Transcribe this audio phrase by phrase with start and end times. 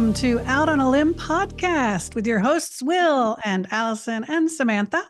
[0.00, 5.02] welcome to Out on a Limb podcast with your hosts, Will and Allison and Samantha.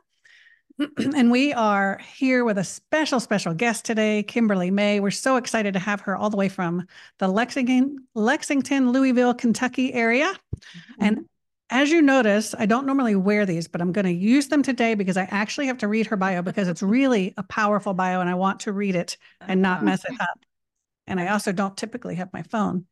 [0.99, 4.99] and we are here with a special, special guest today, Kimberly May.
[4.99, 6.89] We're so excited to have her all the way from
[7.21, 10.27] the Lexington, Lexington, Louisville, Kentucky area.
[10.27, 11.05] Mm-hmm.
[11.05, 11.29] And
[11.71, 14.97] as you notice, I don't normally wear these, but I'm going to use them today
[14.97, 18.29] because I actually have to read her bio because it's really a powerful bio and
[18.29, 20.41] I want to read it and not mess it up.
[21.07, 22.87] And I also don't typically have my phone.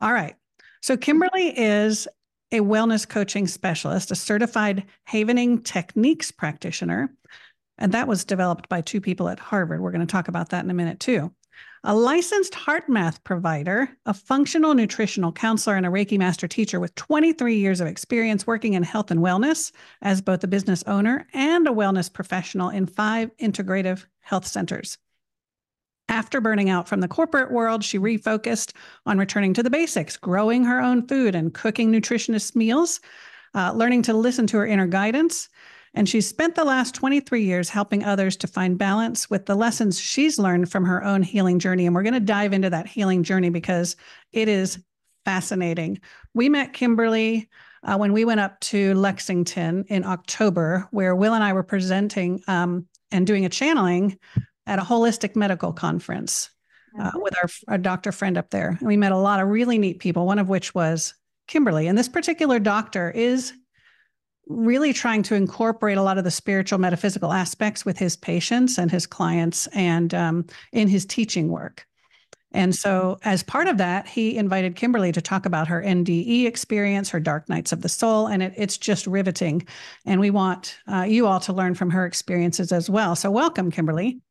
[0.00, 0.34] All right.
[0.80, 2.08] So, Kimberly is
[2.52, 7.12] a wellness coaching specialist, a certified Havening techniques practitioner.
[7.76, 9.80] And that was developed by two people at Harvard.
[9.80, 11.32] We're going to talk about that in a minute, too.
[11.84, 17.56] A licensed HeartMath provider, a functional nutritional counselor, and a Reiki master teacher with 23
[17.56, 19.70] years of experience working in health and wellness
[20.02, 24.98] as both a business owner and a wellness professional in five integrative health centers.
[26.08, 28.72] After burning out from the corporate world, she refocused
[29.04, 33.00] on returning to the basics, growing her own food and cooking nutritious meals,
[33.54, 35.48] uh, learning to listen to her inner guidance.
[35.94, 40.00] And she's spent the last 23 years helping others to find balance with the lessons
[40.00, 41.86] she's learned from her own healing journey.
[41.86, 43.96] And we're going to dive into that healing journey because
[44.32, 44.78] it is
[45.24, 46.00] fascinating.
[46.34, 47.48] We met Kimberly
[47.82, 52.42] uh, when we went up to Lexington in October, where Will and I were presenting
[52.48, 54.18] um, and doing a channeling
[54.68, 56.50] at a holistic medical conference
[57.00, 58.76] uh, with our, our doctor friend up there.
[58.78, 61.14] And we met a lot of really neat people, one of which was
[61.46, 61.86] Kimberly.
[61.86, 63.52] And this particular doctor is
[64.46, 68.90] really trying to incorporate a lot of the spiritual metaphysical aspects with his patients and
[68.90, 71.86] his clients and um, in his teaching work.
[72.52, 77.10] And so, as part of that, he invited Kimberly to talk about her NDE experience,
[77.10, 79.66] her dark nights of the soul, and it, it's just riveting.
[80.06, 83.14] And we want uh, you all to learn from her experiences as well.
[83.16, 84.22] So, welcome, Kimberly.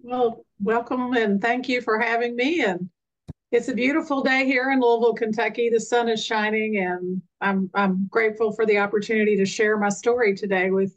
[0.00, 2.62] Well, welcome and thank you for having me.
[2.62, 2.88] And
[3.52, 5.70] it's a beautiful day here in Louisville, Kentucky.
[5.70, 10.34] The sun is shining, and I'm I'm grateful for the opportunity to share my story
[10.34, 10.96] today with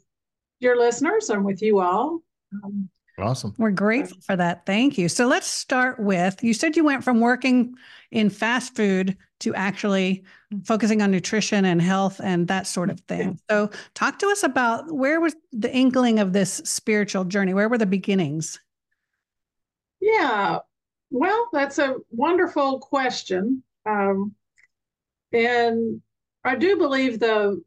[0.58, 2.20] your listeners and with you all.
[2.62, 2.88] Um,
[3.18, 3.54] awesome.
[3.56, 4.66] We're grateful for that.
[4.66, 5.08] Thank you.
[5.08, 7.74] So let's start with you said you went from working
[8.10, 10.24] in fast food to actually
[10.64, 13.38] focusing on nutrition and health and that sort of thing.
[13.48, 17.54] So talk to us about where was the inkling of this spiritual journey?
[17.54, 18.60] Where were the beginnings?
[20.00, 20.60] Yeah,
[21.10, 23.62] well, that's a wonderful question.
[23.86, 24.34] Um,
[25.32, 26.02] and
[26.44, 27.62] I do believe the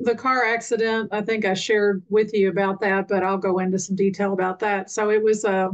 [0.00, 3.78] the car accident, I think I shared with you about that, but I'll go into
[3.78, 4.90] some detail about that.
[4.90, 5.70] So it was a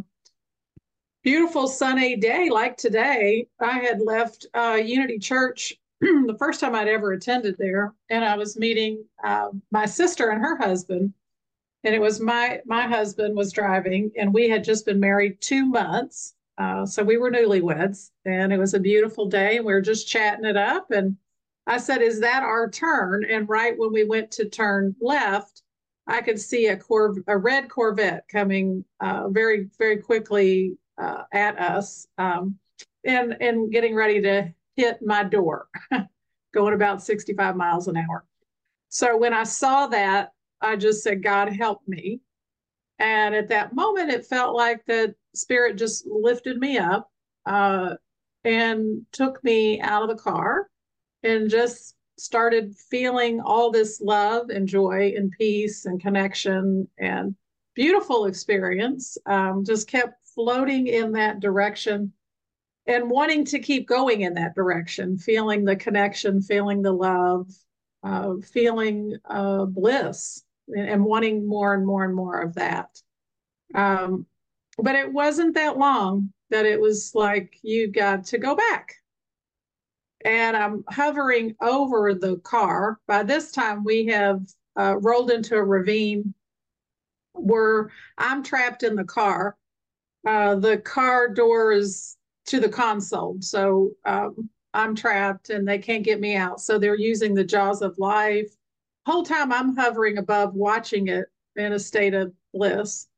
[1.23, 3.49] beautiful sunny day like today.
[3.61, 8.37] I had left uh, Unity Church the first time I'd ever attended there, and I
[8.37, 11.15] was meeting uh, my sister and her husband
[11.85, 15.67] and it was my my husband was driving and we had just been married two
[15.67, 19.81] months uh, so we were newlyweds and it was a beautiful day and we were
[19.81, 21.17] just chatting it up and
[21.67, 23.25] i said is that our turn?
[23.29, 25.63] And right when we went to turn left
[26.07, 31.59] i could see a cor- a red corvette coming uh, very very quickly uh, at
[31.59, 32.59] us um,
[33.05, 35.69] and and getting ready to hit my door
[36.55, 38.25] going about 65 miles an hour.
[38.89, 40.31] So when i saw that
[40.61, 42.21] I just said, God, help me.
[42.99, 47.11] And at that moment, it felt like the Spirit just lifted me up
[47.45, 47.95] uh,
[48.45, 50.69] and took me out of the car
[51.23, 57.35] and just started feeling all this love and joy and peace and connection and
[57.75, 59.19] beautiful experience.
[59.27, 62.13] Um, just kept floating in that direction
[62.87, 67.49] and wanting to keep going in that direction, feeling the connection, feeling the love,
[68.05, 70.45] uh, feeling uh, bliss
[70.77, 73.01] and wanting more and more and more of that.
[73.75, 74.27] Um,
[74.79, 78.95] but it wasn't that long that it was like you got to go back.
[80.25, 82.99] And I'm hovering over the car.
[83.07, 84.41] By this time, we have
[84.79, 86.35] uh, rolled into a ravine
[87.33, 89.57] where I'm trapped in the car.
[90.27, 92.17] Uh, the car door is
[92.47, 93.37] to the console.
[93.41, 96.61] So um, I'm trapped and they can't get me out.
[96.61, 98.55] So they're using the jaws of life
[99.07, 101.27] whole time I'm hovering above watching it
[101.57, 103.09] in a state of bliss.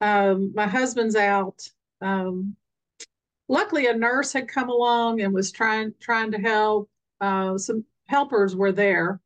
[0.00, 1.62] Um, my husband's out.
[2.00, 2.56] Um,
[3.48, 6.88] luckily, a nurse had come along and was trying trying to help.
[7.20, 9.20] Uh, some helpers were there.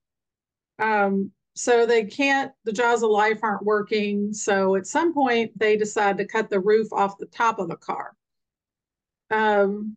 [0.81, 2.53] Um, so they can't.
[2.65, 4.33] The jaws of life aren't working.
[4.33, 7.77] So at some point, they decide to cut the roof off the top of the
[7.77, 8.17] car.
[9.31, 9.97] Um,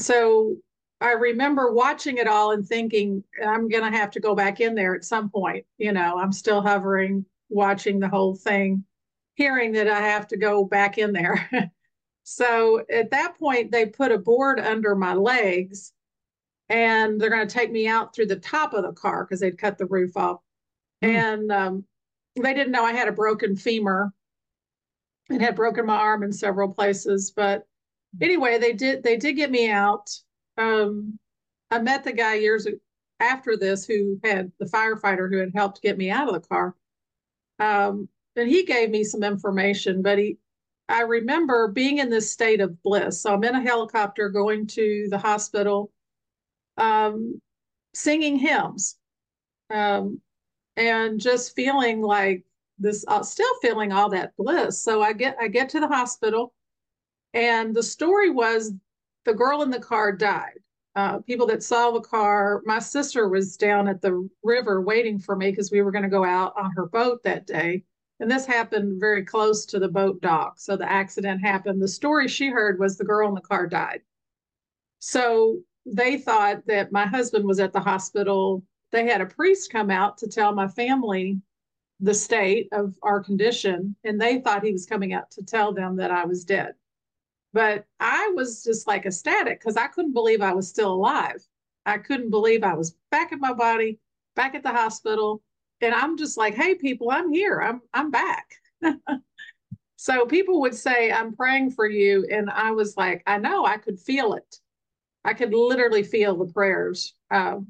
[0.00, 0.56] so
[1.00, 4.74] I remember watching it all and thinking, I'm going to have to go back in
[4.74, 5.64] there at some point.
[5.78, 8.84] You know, I'm still hovering, watching the whole thing,
[9.34, 11.48] hearing that I have to go back in there.
[12.24, 15.92] so at that point, they put a board under my legs
[16.68, 19.58] and they're going to take me out through the top of the car because they'd
[19.58, 20.40] cut the roof off.
[21.02, 21.08] Mm.
[21.08, 21.84] And um,
[22.36, 24.12] they didn't know I had a broken femur
[25.30, 27.32] and had broken my arm in several places.
[27.34, 27.66] But
[28.20, 30.10] anyway, they did they did get me out.
[30.56, 31.18] Um,
[31.70, 32.66] I met the guy years
[33.20, 36.74] after this who had the firefighter who had helped get me out of the car.
[37.58, 40.38] Um, and he gave me some information, but he
[40.88, 43.22] I remember being in this state of bliss.
[43.22, 45.92] So I'm in a helicopter going to the hospital,
[46.78, 47.40] um,
[47.94, 48.96] singing hymns,
[49.70, 50.20] um,
[50.76, 52.44] and just feeling like
[52.78, 54.82] this, uh, still feeling all that bliss.
[54.82, 56.52] So I get I get to the hospital,
[57.34, 58.72] and the story was
[59.24, 60.58] the girl in the car died.
[60.96, 65.36] Uh, people that saw the car, my sister was down at the river waiting for
[65.36, 67.84] me because we were going to go out on her boat that day
[68.20, 70.60] and this happened very close to the boat dock.
[70.60, 71.80] So the accident happened.
[71.80, 74.02] The story she heard was the girl in the car died.
[74.98, 78.62] So they thought that my husband was at the hospital.
[78.92, 81.40] They had a priest come out to tell my family
[82.00, 85.96] the state of our condition, and they thought he was coming out to tell them
[85.96, 86.74] that I was dead.
[87.52, 91.44] But I was just like ecstatic because I couldn't believe I was still alive.
[91.84, 93.98] I couldn't believe I was back in my body,
[94.36, 95.42] back at the hospital,
[95.80, 97.60] and I'm just like, hey, people, I'm here.
[97.60, 98.54] I'm I'm back.
[99.96, 102.26] so people would say, I'm praying for you.
[102.30, 104.56] And I was like, I know, I could feel it.
[105.24, 107.14] I could literally feel the prayers.
[107.30, 107.60] Uh,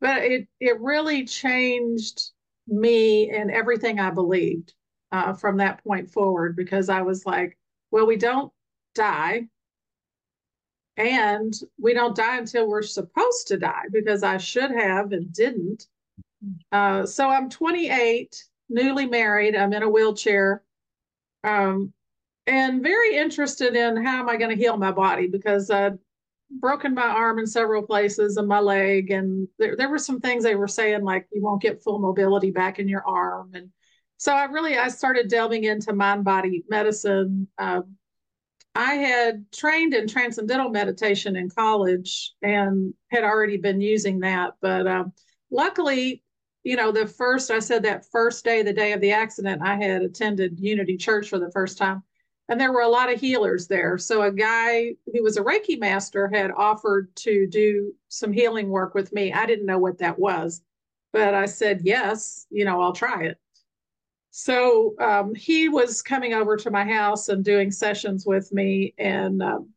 [0.00, 2.30] but it it really changed
[2.66, 4.74] me and everything I believed
[5.12, 7.58] uh, from that point forward because I was like,
[7.90, 8.52] well, we don't
[8.94, 9.48] die.
[10.96, 15.86] And we don't die until we're supposed to die because I should have and didn't.
[16.70, 19.56] Uh, so I'm 28, newly married.
[19.56, 20.62] I'm in a wheelchair,
[21.44, 21.92] um,
[22.46, 25.98] and very interested in how am I going to heal my body because I'd
[26.50, 30.42] broken my arm in several places and my leg, and there, there were some things
[30.42, 33.70] they were saying like you won't get full mobility back in your arm, and
[34.16, 37.46] so I really I started delving into mind body medicine.
[37.58, 37.96] Um,
[38.74, 44.86] I had trained in transcendental meditation in college and had already been using that, but
[44.86, 45.12] um,
[45.50, 46.22] luckily
[46.64, 49.76] you know, the first, I said that first day, the day of the accident, I
[49.76, 52.02] had attended Unity Church for the first time.
[52.48, 53.98] And there were a lot of healers there.
[53.98, 58.94] So a guy who was a Reiki master had offered to do some healing work
[58.94, 59.32] with me.
[59.32, 60.60] I didn't know what that was,
[61.12, 63.38] but I said, yes, you know, I'll try it.
[64.34, 68.94] So um, he was coming over to my house and doing sessions with me.
[68.96, 69.68] And um,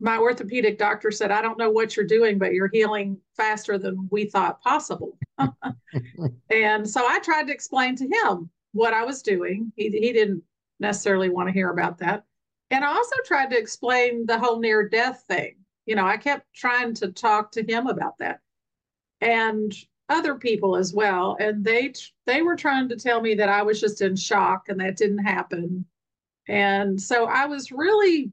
[0.00, 4.08] my orthopedic doctor said, I don't know what you're doing, but you're healing faster than
[4.10, 5.16] we thought possible.
[6.50, 9.72] and so I tried to explain to him what I was doing.
[9.76, 10.42] He, he didn't
[10.80, 12.24] necessarily want to hear about that.
[12.72, 15.54] And I also tried to explain the whole near death thing.
[15.86, 18.40] You know, I kept trying to talk to him about that
[19.20, 19.72] and
[20.08, 21.36] other people as well.
[21.40, 21.92] And they
[22.26, 25.24] they were trying to tell me that I was just in shock and that didn't
[25.24, 25.86] happen.
[26.48, 28.32] And so I was really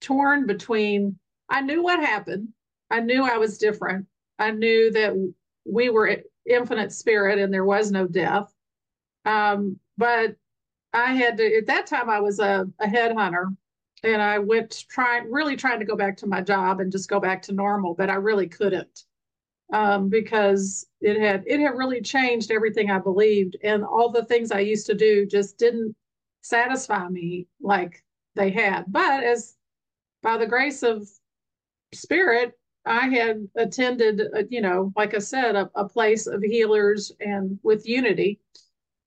[0.00, 1.18] torn between
[1.48, 2.48] I knew what happened.
[2.90, 4.06] I knew I was different.
[4.38, 5.14] I knew that
[5.64, 8.52] we were infinite spirit and there was no death.
[9.24, 10.36] Um, but
[10.92, 13.56] I had to, at that time, I was a, a headhunter
[14.02, 17.18] and I went trying, really trying to go back to my job and just go
[17.18, 19.04] back to normal, but I really couldn't
[19.72, 23.56] um, because it had, it had really changed everything I believed.
[23.62, 25.94] And all the things I used to do just didn't
[26.42, 28.04] satisfy me like
[28.34, 28.84] they had.
[28.88, 29.56] But as
[30.22, 31.08] by the grace of
[31.92, 37.10] spirit, I had attended, uh, you know, like I said, a, a place of healers
[37.20, 38.40] and with unity.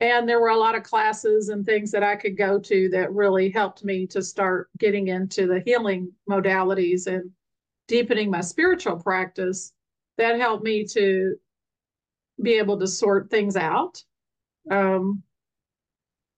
[0.01, 3.13] And there were a lot of classes and things that I could go to that
[3.13, 7.31] really helped me to start getting into the healing modalities and
[7.87, 9.73] deepening my spiritual practice.
[10.19, 11.35] That helped me to
[12.41, 14.03] be able to sort things out.
[14.69, 15.23] Um,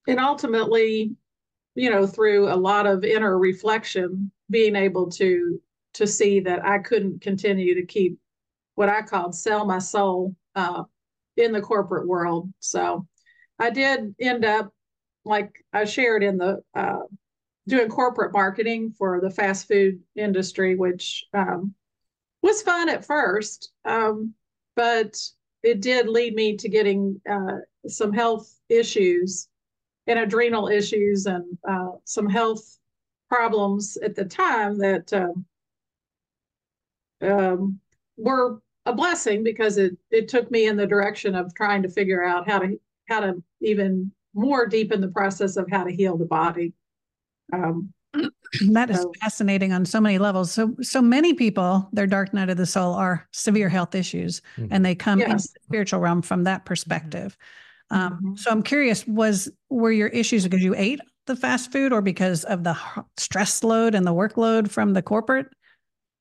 [0.07, 1.15] and ultimately,
[1.73, 5.59] you know, through a lot of inner reflection, being able to
[5.93, 8.17] to see that I couldn't continue to keep
[8.75, 10.83] what I called sell my soul uh,
[11.35, 12.53] in the corporate world.
[12.59, 13.07] So
[13.59, 14.71] I did end up,
[15.25, 17.03] like I shared in the uh,
[17.67, 21.73] doing corporate marketing for the fast food industry, which um,
[22.41, 24.33] was fun at first, um,
[24.75, 25.17] but
[25.63, 27.57] it did lead me to getting uh,
[27.87, 29.47] some health issues
[30.07, 32.77] and adrenal issues and uh, some health
[33.29, 35.45] problems at the time that um,
[37.21, 37.79] um,
[38.17, 42.23] were a blessing because it it took me in the direction of trying to figure
[42.23, 46.25] out how to how to even more deepen the process of how to heal the
[46.25, 46.73] body.
[47.53, 47.93] Um,
[48.71, 50.51] that is fascinating on so many levels.
[50.51, 54.67] So, so many people, their dark night of the soul are severe health issues, mm-hmm.
[54.71, 55.29] and they come yes.
[55.29, 57.37] into the spiritual realm from that perspective.
[57.89, 58.35] Um, mm-hmm.
[58.35, 62.43] So, I'm curious: was were your issues because you ate the fast food, or because
[62.45, 62.77] of the
[63.17, 65.47] stress load and the workload from the corporate?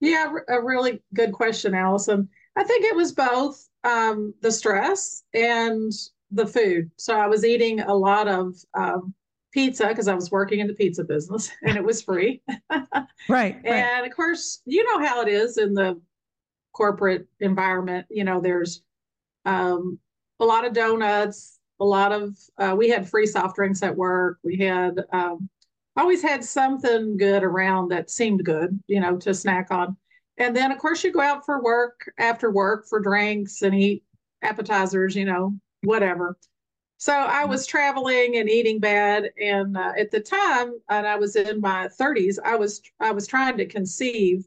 [0.01, 2.29] Yeah, a really good question, Allison.
[2.57, 5.93] I think it was both um, the stress and
[6.31, 6.91] the food.
[6.97, 9.15] So I was eating a lot of um,
[9.53, 12.43] pizza because I was working in the pizza business and it was free.
[13.29, 13.57] right.
[13.57, 14.07] And right.
[14.07, 16.01] of course, you know how it is in the
[16.73, 18.07] corporate environment.
[18.11, 18.83] You know, there's
[19.45, 19.99] um,
[20.39, 24.39] a lot of donuts, a lot of, uh, we had free soft drinks at work.
[24.45, 25.49] We had, um,
[25.97, 29.97] always had something good around that seemed good, you know, to snack on.
[30.39, 34.03] And then, of course, you go out for work after work for drinks and eat
[34.43, 36.37] appetizers, you know, whatever.
[37.01, 37.51] So I mm-hmm.
[37.51, 41.89] was traveling and eating bad, and uh, at the time, and I was in my
[41.99, 44.47] 30s, I was I was trying to conceive,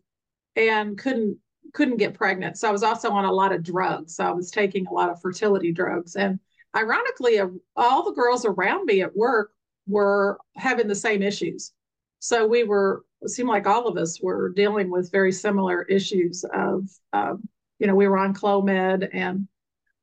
[0.55, 1.39] and couldn't
[1.74, 2.60] couldn't get pregnant.
[2.60, 4.17] So I was also on a lot of drugs.
[4.17, 6.39] So I was taking a lot of fertility drugs, and
[6.75, 9.51] ironically, uh, all the girls around me at work
[9.88, 11.72] were having the same issues.
[12.19, 16.45] So we were it seemed like all of us were dealing with very similar issues
[16.53, 19.48] of, um, you know, we were on Clomid and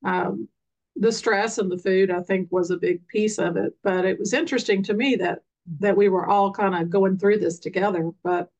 [0.05, 0.49] um,
[0.97, 3.73] the stress and the food, I think, was a big piece of it.
[3.83, 5.41] But it was interesting to me that
[5.79, 8.11] that we were all kind of going through this together.
[8.23, 8.51] But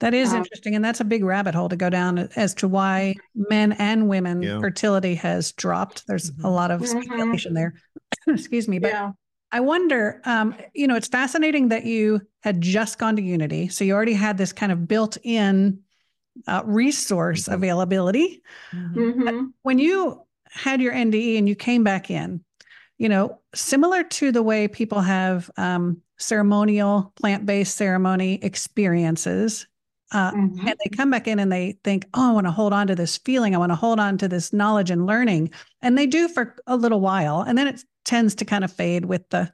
[0.00, 2.68] that is um, interesting, and that's a big rabbit hole to go down as to
[2.68, 4.58] why men and women yeah.
[4.58, 6.06] fertility has dropped.
[6.06, 6.44] There's mm-hmm.
[6.44, 7.02] a lot of mm-hmm.
[7.02, 7.56] speculation mm-hmm.
[7.56, 7.74] there.
[8.34, 9.12] Excuse me, but yeah.
[9.52, 10.22] I wonder.
[10.24, 14.14] Um, you know, it's fascinating that you had just gone to Unity, so you already
[14.14, 15.80] had this kind of built-in
[16.46, 17.54] uh, resource mm-hmm.
[17.54, 18.42] availability.
[18.72, 19.46] Mm-hmm.
[19.62, 22.44] When you had your NDE and you came back in,
[22.98, 29.66] you know, similar to the way people have um, ceremonial plant-based ceremony experiences
[30.12, 30.66] uh, mm-hmm.
[30.66, 32.94] and they come back in and they think oh i want to hold on to
[32.94, 35.50] this feeling i want to hold on to this knowledge and learning
[35.82, 39.04] and they do for a little while and then it tends to kind of fade
[39.04, 39.50] with the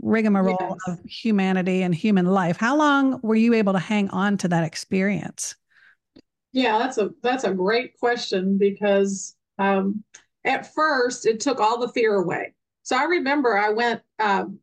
[0.00, 0.98] rigmarole yes.
[0.98, 4.64] of humanity and human life how long were you able to hang on to that
[4.64, 5.54] experience
[6.52, 10.02] yeah that's a that's a great question because um,
[10.44, 12.54] at first it took all the fear away.
[12.82, 14.58] So I remember I went um,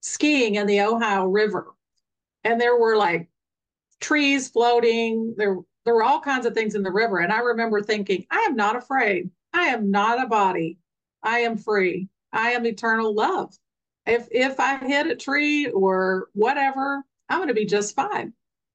[0.00, 1.74] skiing in the Ohio River,
[2.44, 3.28] and there were like
[4.00, 5.34] trees floating.
[5.36, 7.18] There, there were all kinds of things in the river.
[7.18, 9.30] And I remember thinking, I am not afraid.
[9.52, 10.78] I am not a body.
[11.22, 12.08] I am free.
[12.32, 13.54] I am eternal love.
[14.06, 18.32] If if I hit a tree or whatever, I'm going to be just fine.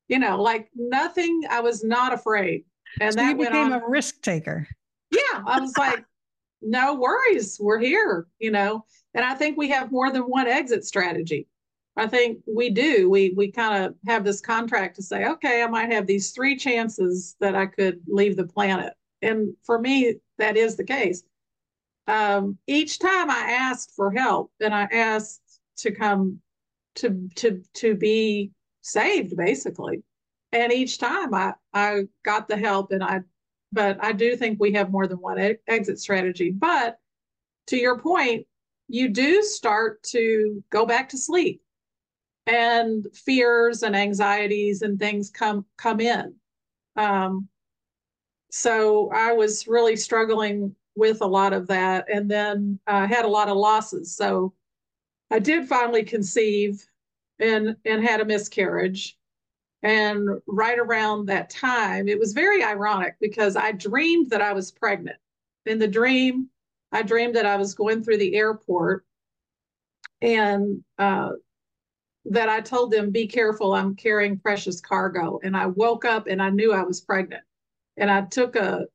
[0.07, 1.43] You know, like nothing.
[1.49, 2.65] I was not afraid.
[3.01, 4.67] And so that became a risk taker
[5.13, 6.03] yeah, I was like,
[6.61, 8.85] no worries, we're here, you know.
[9.13, 11.47] And I think we have more than one exit strategy.
[11.95, 13.09] I think we do.
[13.09, 16.55] We we kind of have this contract to say, okay, I might have these three
[16.55, 18.93] chances that I could leave the planet.
[19.21, 21.23] And for me, that is the case.
[22.07, 26.39] Um, each time I asked for help and I asked to come
[26.95, 28.51] to to to be
[28.81, 30.03] saved, basically.
[30.51, 33.21] And each time I I got the help and I
[33.73, 36.51] but I do think we have more than one e- exit strategy.
[36.51, 36.97] But
[37.67, 38.45] to your point,
[38.87, 41.61] you do start to go back to sleep
[42.45, 46.35] and fears and anxieties and things come come in.
[46.95, 47.47] Um,
[48.51, 53.25] so I was really struggling with a lot of that and then I uh, had
[53.25, 54.15] a lot of losses.
[54.15, 54.53] So
[55.31, 56.85] I did finally conceive
[57.39, 59.17] and and had a miscarriage
[59.83, 64.71] and right around that time, it was very ironic because I dreamed that I was
[64.71, 65.17] pregnant.
[65.65, 66.49] In the dream,
[66.93, 69.05] I dreamed that I was going through the airport
[70.21, 71.31] and uh,
[72.25, 75.41] that I told them, be careful, I'm carrying precious cargo.
[75.43, 77.43] And I woke up and I knew I was pregnant.
[77.97, 78.85] And I took a,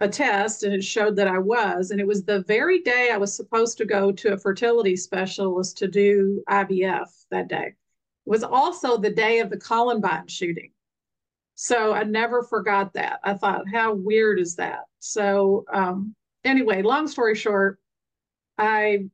[0.00, 1.92] a test and it showed that I was.
[1.92, 5.78] And it was the very day I was supposed to go to a fertility specialist
[5.78, 7.74] to do IVF that day
[8.28, 10.70] was also the day of the Columbine shooting.
[11.54, 13.20] So I never forgot that.
[13.24, 14.80] I thought, how weird is that?
[14.98, 17.78] So, um, anyway, long story short,
[18.58, 19.06] I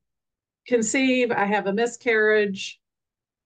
[0.66, 2.80] conceive, I have a miscarriage,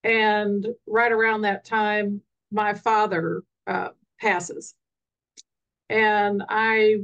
[0.03, 4.75] and right around that time, my father uh, passes.
[5.91, 6.97] And I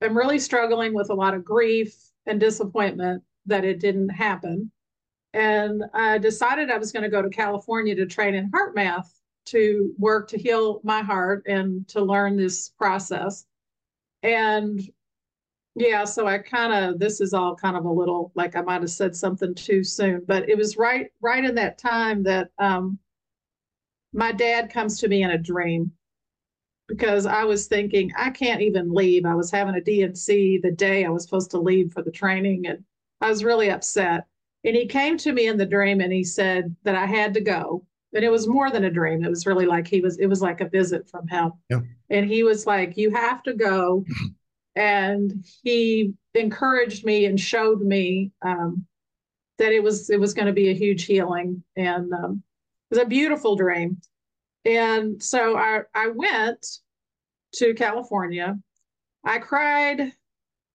[0.00, 4.72] am really struggling with a lot of grief and disappointment that it didn't happen.
[5.34, 9.08] And I decided I was going to go to California to train in HeartMath
[9.46, 13.46] to work to heal my heart and to learn this process.
[14.22, 14.80] And
[15.74, 18.80] yeah, so I kind of this is all kind of a little like I might
[18.80, 22.98] have said something too soon, but it was right right in that time that um
[24.12, 25.92] my dad comes to me in a dream
[26.88, 29.24] because I was thinking I can't even leave.
[29.26, 32.66] I was having a D&C the day I was supposed to leave for the training,
[32.66, 32.82] and
[33.20, 34.26] I was really upset.
[34.64, 37.40] And he came to me in the dream and he said that I had to
[37.40, 37.84] go.
[38.14, 39.24] And it was more than a dream.
[39.24, 41.52] It was really like he was, it was like a visit from him.
[41.70, 41.80] Yeah.
[42.10, 44.04] And he was like, You have to go.
[44.76, 48.86] and he encouraged me and showed me um,
[49.58, 51.62] that it was it was going to be a huge healing.
[51.76, 52.42] And um,
[52.90, 53.98] it was a beautiful dream.
[54.64, 56.66] And so I, I went
[57.54, 58.58] to California.
[59.24, 60.12] I cried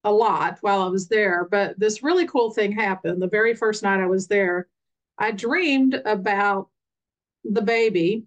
[0.03, 3.21] a lot while I was there, but this really cool thing happened.
[3.21, 4.67] The very first night I was there,
[5.17, 6.69] I dreamed about
[7.43, 8.25] the baby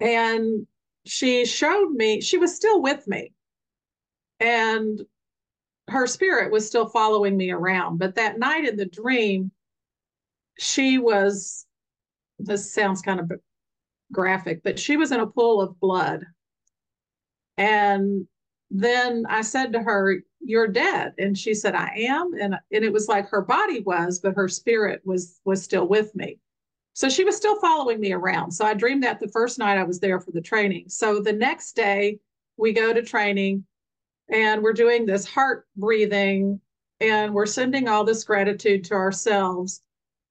[0.00, 0.66] and
[1.06, 3.32] she showed me, she was still with me.
[4.40, 5.00] And
[5.88, 7.98] her spirit was still following me around.
[7.98, 9.50] But that night in the dream,
[10.58, 11.66] she was,
[12.38, 13.32] this sounds kind of
[14.12, 16.24] graphic, but she was in a pool of blood.
[17.56, 18.28] And
[18.70, 21.14] then I said to her, You're dead.
[21.18, 22.32] And she said, I am.
[22.40, 26.14] And, and it was like her body was, but her spirit was was still with
[26.14, 26.38] me.
[26.94, 28.50] So she was still following me around.
[28.52, 30.88] So I dreamed that the first night I was there for the training.
[30.88, 32.18] So the next day
[32.56, 33.64] we go to training
[34.28, 36.60] and we're doing this heart breathing
[37.00, 39.82] and we're sending all this gratitude to ourselves.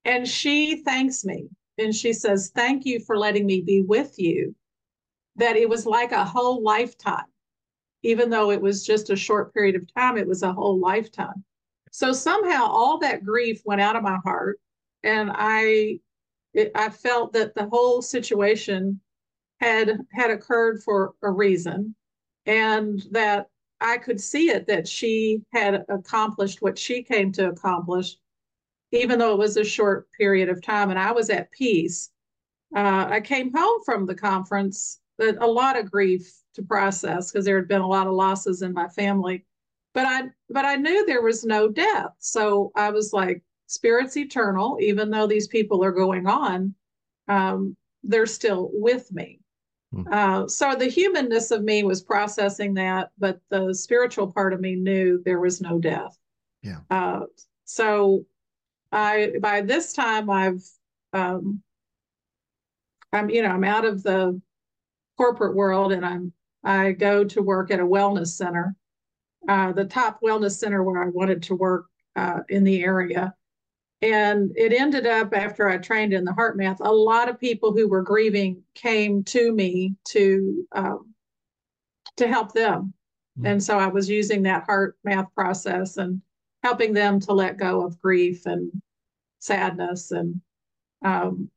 [0.04, 4.54] And she thanks me and she says, Thank you for letting me be with you.
[5.38, 7.26] That it was like a whole lifetime.
[8.08, 11.44] Even though it was just a short period of time, it was a whole lifetime.
[11.92, 14.60] So somehow all that grief went out of my heart.
[15.04, 16.00] And I
[16.54, 19.02] it, I felt that the whole situation
[19.60, 21.96] had had occurred for a reason
[22.46, 23.48] and that
[23.82, 28.16] I could see it that she had accomplished what she came to accomplish
[28.92, 32.10] even though it was a short period of time and I was at peace.
[32.76, 37.56] Uh, I came home from the conference, a lot of grief to process because there
[37.56, 39.46] had been a lot of losses in my family.
[39.94, 42.12] But I but I knew there was no death.
[42.20, 46.76] So I was like, spirit's eternal, even though these people are going on,
[47.28, 49.40] um, they're still with me.
[49.94, 50.12] Mm.
[50.12, 54.76] Uh, so the humanness of me was processing that, but the spiritual part of me
[54.76, 56.18] knew there was no death.
[56.62, 56.80] Yeah.
[56.90, 57.22] Uh,
[57.64, 58.26] so
[58.92, 60.64] I by this time I've
[61.14, 61.62] um,
[63.14, 64.40] I'm you know I'm out of the
[65.18, 66.32] corporate world and I'm
[66.68, 68.76] I go to work at a wellness center,
[69.48, 71.86] uh, the top wellness center where I wanted to work
[72.18, 73.34] uh, in the area.
[74.02, 77.88] And it ended up after I trained in the HeartMath, a lot of people who
[77.88, 81.14] were grieving came to me to um,
[82.18, 82.94] to help them.
[83.38, 83.46] Mm-hmm.
[83.48, 86.22] And so I was using that HeartMath process and
[86.64, 88.72] helping them to let go of grief and
[89.40, 90.12] sadness.
[90.12, 90.42] And
[91.04, 91.50] um,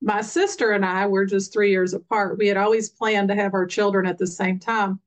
[0.00, 2.38] my sister and I were just three years apart.
[2.38, 5.00] We had always planned to have our children at the same time.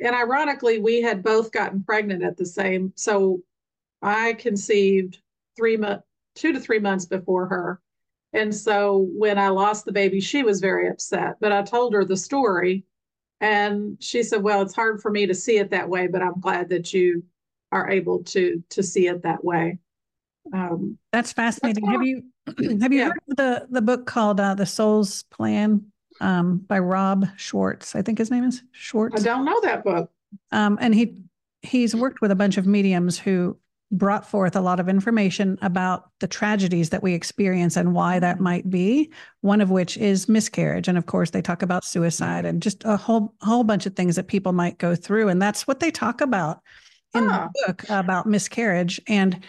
[0.00, 2.92] And ironically, we had both gotten pregnant at the same.
[2.94, 3.42] So
[4.02, 5.18] I conceived
[5.56, 6.04] three months,
[6.34, 7.80] two to three months before her.
[8.32, 11.36] And so when I lost the baby, she was very upset.
[11.40, 12.84] But I told her the story,
[13.40, 16.40] and she said, "Well, it's hard for me to see it that way, but I'm
[16.40, 17.22] glad that you
[17.70, 19.78] are able to to see it that way.
[20.52, 21.86] Um, that's fascinating.
[21.86, 22.24] Have you
[22.80, 23.04] have you yeah.
[23.06, 25.84] heard of the the book called uh, The Soul's Plan
[26.20, 27.94] um, by Rob Schwartz?
[27.94, 29.20] I think his name is Schwartz.
[29.20, 30.10] I don't know that book.
[30.52, 31.16] Um, and he
[31.62, 33.56] he's worked with a bunch of mediums who
[33.90, 38.40] brought forth a lot of information about the tragedies that we experience and why that
[38.40, 39.10] might be
[39.42, 42.96] one of which is miscarriage and of course they talk about suicide and just a
[42.96, 46.20] whole whole bunch of things that people might go through and that's what they talk
[46.20, 46.60] about
[47.14, 49.44] in the book about miscarriage and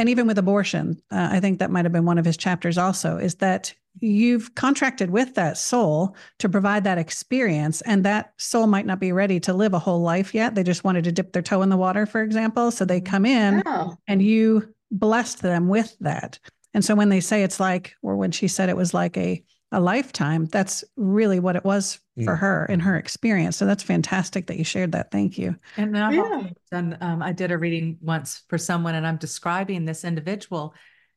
[0.00, 2.76] and even with abortion uh, i think that might have been one of his chapters
[2.76, 8.66] also is that you've contracted with that soul to provide that experience and that soul
[8.66, 10.54] might not be ready to live a whole life yet.
[10.54, 12.70] They just wanted to dip their toe in the water for example.
[12.70, 13.96] So they come in oh.
[14.06, 16.38] and you blessed them with that.
[16.72, 19.42] And so when they say it's like or when she said it was like a
[19.72, 20.46] a lifetime.
[20.46, 23.56] That's really what it was for her in her experience.
[23.56, 25.10] So that's fantastic that you shared that.
[25.10, 25.56] Thank you.
[25.76, 26.42] And I've yeah.
[26.70, 30.74] done, um, I did a reading once for someone and I'm describing this individual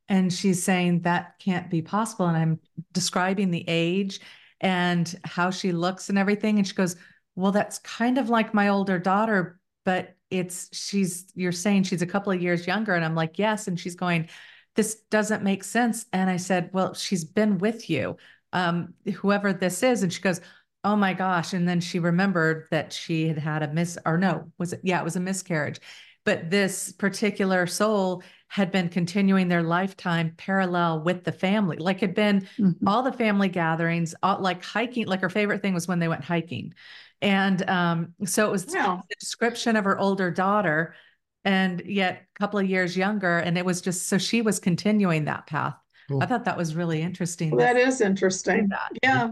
[0.08, 2.28] and she's saying that can't be possible.
[2.28, 2.60] And I'm
[2.94, 4.20] describing the age
[4.62, 6.58] and how she looks and everything.
[6.58, 6.96] And she goes,
[7.36, 12.08] well, that's kind of like my older daughter, but it's, she's, you're saying she's a
[12.08, 12.94] couple of years younger.
[12.94, 13.68] And I'm like, yes.
[13.68, 14.30] And she's going,
[14.76, 16.06] this doesn't make sense.
[16.14, 18.18] And I said, well, she's been with you
[18.54, 20.04] um, whoever this is.
[20.04, 20.40] And she goes,
[20.86, 21.54] Oh my gosh.
[21.54, 24.82] And then she remembered that she had had a miss, or no, was it?
[24.84, 25.80] Yeah, it was a miscarriage.
[26.26, 32.14] But this particular soul had been continuing their lifetime parallel with the family, like had
[32.14, 32.76] been Mhm.
[32.86, 35.08] all the family gatherings, all, like hiking.
[35.08, 36.74] Like her favorite thing was when they went hiking,
[37.22, 39.04] and um, so it was Wow.
[39.10, 40.96] the description of her older daughter,
[41.46, 45.26] and yet a couple of years younger, and it was just so she was continuing
[45.26, 45.76] that path.
[46.10, 46.22] Cool.
[46.22, 47.52] I thought that was really interesting.
[47.52, 48.68] Well, that is interesting.
[48.70, 48.92] that.
[49.02, 49.32] Yeah.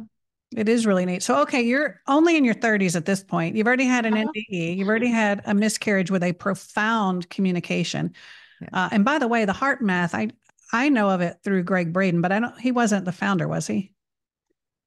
[0.56, 1.24] It is really neat.
[1.24, 3.56] So, okay, you're only in your 30s at this point.
[3.56, 4.26] You've already had an Uh-huh.
[4.36, 4.78] NDE.
[4.78, 8.14] You've already had a miscarriage with a profound communication.
[8.62, 8.68] Yeah.
[8.74, 10.30] Uh, and by the way, the HeartMath, I
[10.74, 12.58] I know of it through Gregg Braden, but I don't.
[12.60, 13.94] He wasn't the founder, was he?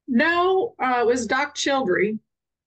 [0.06, 2.18] No, uh, it was Doc Childre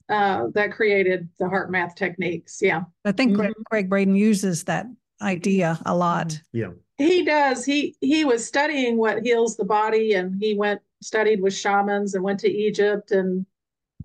[0.09, 2.59] uh, that created the HeartMath techniques.
[2.61, 2.83] Yeah.
[3.05, 4.87] I think Gregg, Gregg Braden uses that
[5.21, 6.27] idea a lot.
[6.27, 6.41] Mhm.
[6.53, 6.71] Yeah.
[6.97, 7.63] He does.
[7.63, 12.23] He he was studying what heals the body, and he went studied with shamans and
[12.23, 13.45] went to Egypt, and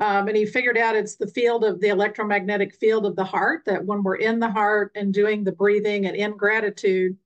[0.00, 3.62] um, and he figured out it's the field of the electromagnetic field of the heart.
[3.64, 7.16] That when we're in the heart and doing the breathing and in gratitude,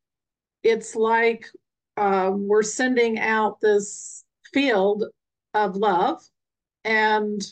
[0.62, 1.46] it's like
[1.96, 5.05] um, we're sending out this field
[5.55, 6.22] of love,
[6.85, 7.42] and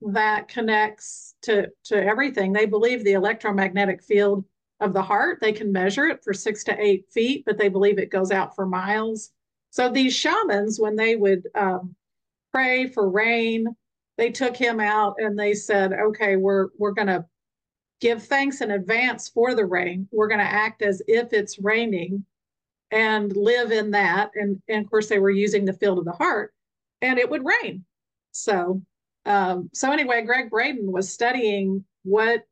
[0.00, 2.52] that connects to to everything.
[2.54, 4.44] They believe the electromagnetic field
[4.80, 5.38] of the heart.
[5.40, 8.54] They can measure it for six to eight feet, but they believe it goes out
[8.54, 9.30] for miles.
[9.70, 11.94] So these shamans, when they would um,
[12.52, 13.66] pray for rain,
[14.16, 17.24] they took him out and they said, "Okay, we're we're going to
[18.00, 20.08] give thanks in advance for the rain.
[20.10, 22.24] We're going to act as if it's raining,
[22.90, 26.12] and live in that." And and of course, they were using the field of the
[26.12, 26.54] heart,
[27.02, 27.84] and it would rain.
[28.32, 28.82] So
[29.28, 32.44] um, so anyway, Gregg Braden was studying what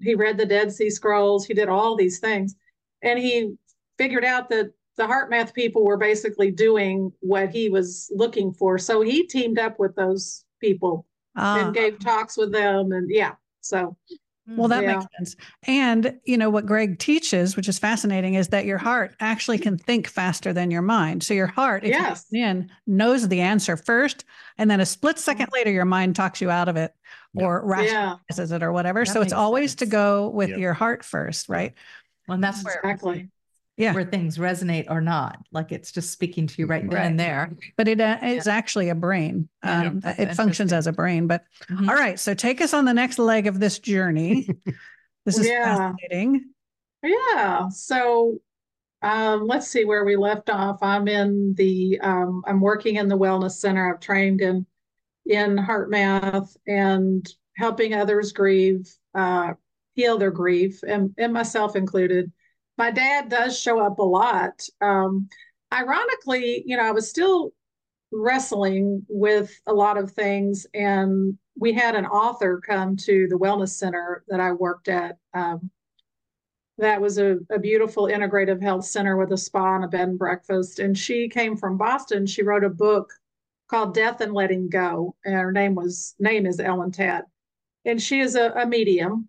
[0.00, 1.46] he read the Dead Sea Scrolls.
[1.46, 2.54] He did all these things,
[3.02, 3.54] and he
[3.98, 8.78] figured out that the HeartMath people were basically doing what he was looking for.
[8.78, 11.06] So he teamed up with those people
[11.36, 13.34] Ah, and gave talks with them, and yeah.
[13.60, 13.96] So
[14.48, 14.98] well, that yeah.
[14.98, 15.36] makes sense.
[15.66, 19.76] And you know what Gregg teaches, which is fascinating, is that your heart actually can
[19.76, 21.22] think faster than your mind.
[21.22, 22.26] So your heart, if Yes.
[22.32, 24.24] listen in, knows the answer first,
[24.58, 25.22] and then a split mm-hmm.
[25.22, 26.94] second later, your mind talks you out of it
[27.34, 27.44] Yeah.
[27.44, 29.04] or yeah, rationalizes it or whatever.
[29.04, 30.58] That so it's makes always to go with Yep.
[30.58, 31.74] your heart first, right?
[32.28, 33.28] Well, and that's where exactly.
[33.76, 33.92] Yeah.
[33.92, 35.38] where things resonate or not.
[35.52, 37.06] Like it's just speaking to you right then Right.
[37.06, 37.52] and there.
[37.76, 39.48] But it uh, is actually a brain.
[39.62, 41.26] Um, that's it functions as a brain.
[41.26, 41.88] But Mhm.
[41.88, 44.48] all right, so take us on the next leg of this journey.
[45.26, 45.92] this is Yeah.
[45.92, 46.46] fascinating.
[47.02, 47.68] Yeah.
[47.68, 48.40] So
[49.02, 50.78] um, let's see where we left off.
[50.82, 53.92] I'm in the um, I'm working in the wellness center.
[53.92, 54.64] I've trained in
[55.26, 59.52] in HeartMath and helping others grieve, uh,
[59.94, 62.32] heal their grief, and, and myself included.
[62.78, 64.62] My dad does show up a lot.
[64.80, 65.28] Um,
[65.72, 67.52] ironically, you know, I was still
[68.12, 73.70] wrestling with a lot of things, and we had an author come to the wellness
[73.70, 75.16] center that I worked at.
[75.34, 75.70] Um,
[76.78, 80.18] that was a, a beautiful integrative health center with a spa and a bed and
[80.18, 80.78] breakfast.
[80.78, 82.26] And she came from Boston.
[82.26, 83.10] She wrote a book
[83.68, 85.16] called Death and Letting Go.
[85.24, 87.22] And her name was name is Ellen Tadd.
[87.86, 89.28] And she is a, a medium.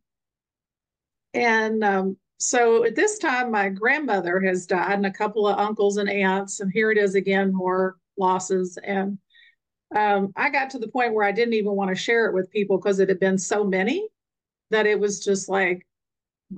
[1.33, 5.97] And um, so at this time, my grandmother has died, and a couple of uncles
[5.97, 6.59] and aunts.
[6.59, 8.77] And here it is again, more losses.
[8.83, 9.17] And
[9.95, 12.51] um, I got to the point where I didn't even want to share it with
[12.51, 14.07] people because it had been so many
[14.69, 15.85] that it was just like,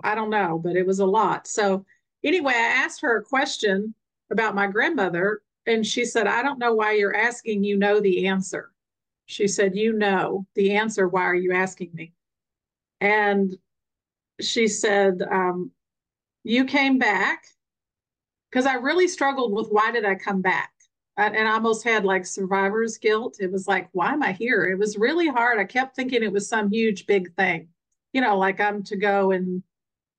[0.04, 1.48] I don't know, but it was a lot.
[1.48, 1.86] So
[2.24, 3.94] anyway, I asked her a question
[4.32, 7.64] about my grandmother, and she said, I don't know why you're asking.
[7.64, 8.72] You know the answer.
[9.28, 11.08] She said, You know the answer.
[11.08, 12.14] Why are you asking me?
[13.00, 13.56] And
[14.42, 15.72] she said, um,
[16.44, 17.44] You came back
[18.50, 20.72] because I really struggled with why did I come back?
[21.18, 23.38] And and I almost had like survivor's guilt.
[23.40, 24.66] It was like, why am I here?
[24.66, 25.60] It was really hard.
[25.60, 27.68] I kept thinking it was some huge, big thing,
[28.14, 29.62] you know, like I'm to go and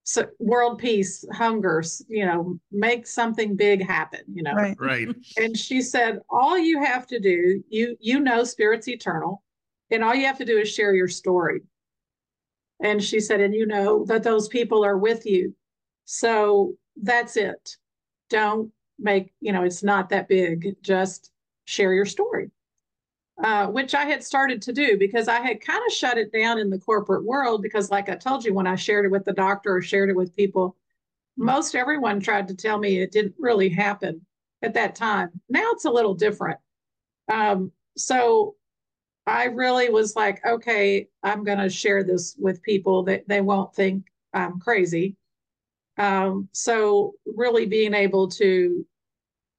[0.04, 4.54] so world peace, hungers, you know, make something big happen, you know.
[4.54, 4.76] Right.
[4.78, 5.08] Right.
[5.36, 9.42] And she said, all you have to do, you you know spirit's eternal,
[9.90, 11.62] and all you have to do is share your story.
[12.82, 15.54] And she said, and you know that those people are with you.
[16.04, 17.76] So that's it.
[18.28, 20.76] Don't make, you know, it's not that big.
[20.82, 21.30] Just
[21.64, 22.50] share your story.
[23.42, 26.58] Uh, which I had started to do because I had kind of shut it down
[26.58, 29.32] in the corporate world because, like I told you, when I shared it with the
[29.32, 30.76] doctor or shared it with people,
[31.38, 34.26] most everyone tried to tell me it didn't really happen
[34.60, 35.30] at that time.
[35.48, 36.58] Now it's a little different.
[37.32, 38.56] Um, so
[39.30, 43.72] I really was like, okay, I'm going to share this with people that they won't
[43.72, 45.16] think I'm crazy.
[45.98, 48.84] Um, so really being able to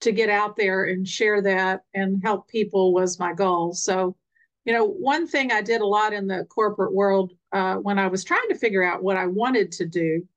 [0.01, 3.71] to get out there and share that and help people was my goal.
[3.71, 4.17] So,
[4.65, 8.07] you know, one thing I did a lot in the corporate world uh, when I
[8.07, 10.27] was trying to figure out what I wanted to do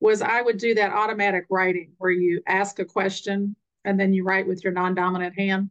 [0.00, 4.22] was I would do that automatic writing where you ask a question and then you
[4.22, 5.70] write with your non-dominant hand.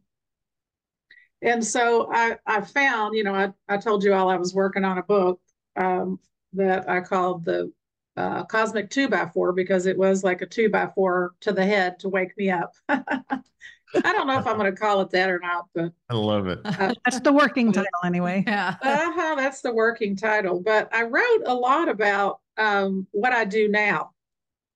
[1.42, 4.84] And so I, I found, you know, I, I told you all I was working
[4.84, 5.40] on a book
[5.76, 6.18] um,
[6.54, 7.72] that I called the
[8.16, 11.64] uh, Cosmic Two by Four because it was like a two by four to the
[11.64, 12.72] head to wake me up.
[12.88, 16.46] I don't know if I'm going to call it that or not, but I love
[16.48, 16.58] it.
[16.64, 18.44] uh, That's the working title anyway.
[18.46, 18.74] Yeah.
[18.82, 20.60] uh-huh, that's the working title.
[20.60, 24.10] But I wrote a lot about um, what I do now.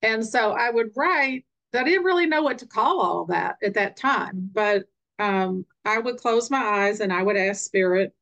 [0.01, 3.73] And so I would write, I didn't really know what to call all that at
[3.75, 4.85] that time, but
[5.23, 8.13] um, I would close my eyes and I would ask Spirit,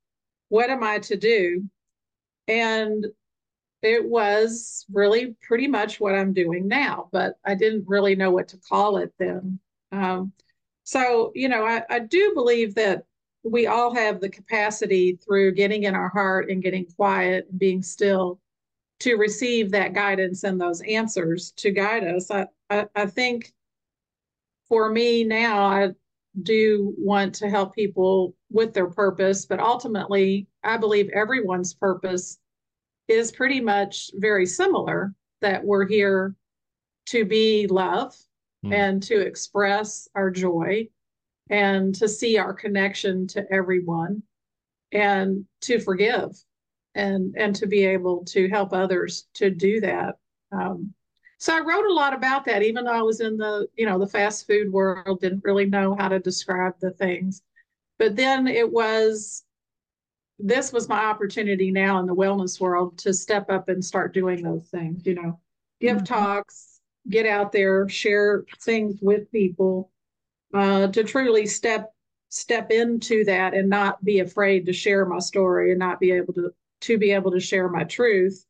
[0.50, 1.64] what am I to do?
[2.48, 3.06] And
[3.82, 8.50] it was really pretty much what I'm doing now, but I didn't really know what
[8.50, 9.60] to call it then.
[9.92, 10.32] Um,
[10.84, 13.06] so, you know, I, I do believe that
[13.44, 17.82] we all have the capacity through getting in our heart and getting quiet and being
[17.82, 18.40] still
[19.00, 22.30] to receive that guidance and those answers to guide us.
[22.30, 23.52] I, I, I think
[24.68, 25.90] for me now, I
[26.44, 32.39] do want to help people with their purpose, but ultimately, I believe everyone's purpose
[33.08, 36.36] is pretty much very similar that we're here
[37.08, 38.15] to be love
[38.63, 38.74] Hmm.
[38.74, 40.88] and to express our joy
[41.50, 44.22] and to see our connection to everyone
[44.91, 46.30] and to forgive
[46.94, 50.17] and and to be able to help others to do that
[50.52, 50.94] um,
[51.41, 53.97] so i wrote a lot about that even though i was in the you know
[53.97, 57.41] the fast food world didn't really know how to describe the things.
[57.97, 59.43] But then it was
[60.39, 64.43] this was my opportunity now in the wellness world to step up and start doing
[64.43, 65.39] those things you know.
[65.80, 66.06] Give Mhm.
[66.06, 69.91] talks get out there share things with people
[70.54, 71.93] uh, to truly step
[72.30, 76.34] step into that and not be afraid to share my story and not be able
[76.34, 76.51] to
[76.82, 78.45] to be able to share my truth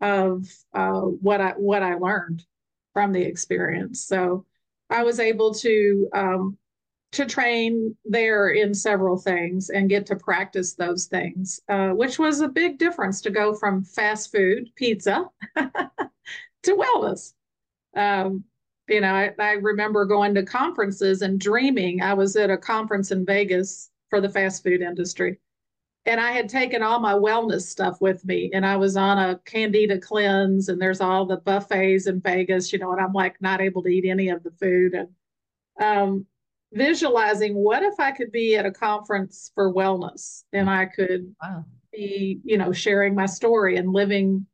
[0.00, 2.44] of uh, what I what I learned
[2.92, 4.04] from the experience.
[4.04, 4.46] So
[4.90, 6.58] I was able to um,
[7.12, 12.40] to train there in several things and get to practice those things, uh, which was
[12.40, 15.24] a big difference to go from fast food pizza
[15.56, 17.32] to wellness.
[17.96, 18.44] Um,
[18.88, 22.02] you know, I, I remember going to conferences and dreaming.
[22.02, 25.38] I was at a conference in Vegas for the fast food industry.
[26.06, 29.38] And I had taken all my wellness stuff with me, and I was on a
[29.46, 33.62] candida cleanse, and there's all the buffets in Vegas, you know, and I'm like not
[33.62, 34.92] able to eat any of the food.
[34.94, 35.08] And
[35.80, 36.26] um,
[36.72, 41.64] visualizing what if I could be at a conference for wellness and I could Wow.
[41.92, 44.46] be, you know, sharing my story and living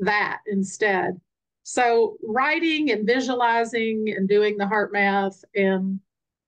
[0.00, 1.20] that instead.
[1.62, 6.00] So writing and visualizing and doing the HeartMath and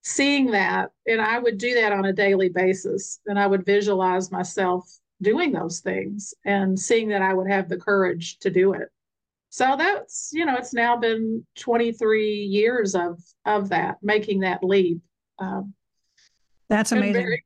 [0.02, 3.20] seeing that, and I would do that on a daily basis.
[3.26, 4.90] And I would visualize myself
[5.22, 8.88] doing those things and seeing that I would have the courage to do it.
[9.50, 15.00] So that's, you know, it's now been 23 years of of that, making that leap.
[15.38, 15.74] Um,
[16.68, 17.14] That's amazing.
[17.14, 17.44] very-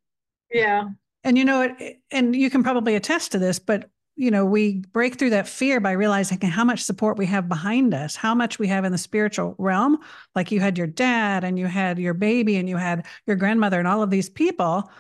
[0.50, 0.84] yeah.
[1.24, 4.84] And you know it, and you can probably attest to this, but you know, we
[4.92, 8.58] break through that fear by realizing how much support we have behind us, how much
[8.58, 9.98] we have in the spiritual realm.
[10.34, 13.78] Like you had your dad and you had your baby and you had your grandmother
[13.78, 14.90] and all of these people.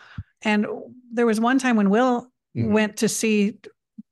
[0.42, 0.66] And
[1.12, 2.70] there was one time when Will Mhm.
[2.70, 3.58] went to see,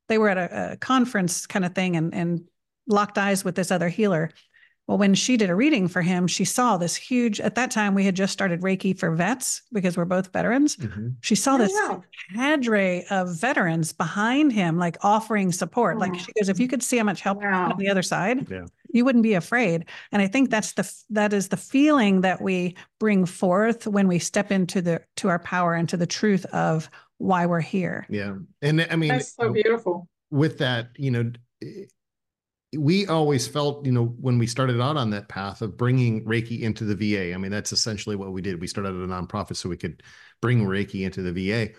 [0.09, 2.41] they were at a, a conference kind of thing and, and
[2.89, 4.31] locked eyes with this other healer.
[4.89, 7.95] Well, when she did a reading for him, she saw this huge, at that time,
[7.95, 10.77] we had just started Reiki for vets because we're both veterans.
[10.77, 11.15] Mhm.
[11.21, 11.73] She saw Oh, this
[12.35, 15.99] cadre of veterans behind him, like offering support.
[15.99, 16.19] Like Oh.
[16.19, 17.71] she goes, if you could see how much help Wow.
[17.71, 18.65] on the other side, Yeah.
[18.93, 19.85] you wouldn't be afraid.
[20.11, 24.19] And I think that's the that is the feeling that we bring forth when we
[24.19, 28.05] step into the to our power and to the truth of why we're here.
[28.11, 28.35] Yeah.
[28.63, 30.09] And I mean, That's so beautiful.
[30.33, 31.31] with that, you know,
[32.79, 36.61] we always felt, you know, when we started out on that path of bringing Reiki
[36.63, 38.61] into the VA, I mean, that's essentially what we did.
[38.61, 40.03] We started a nonprofit so we could
[40.41, 41.73] bring Reiki into the VA.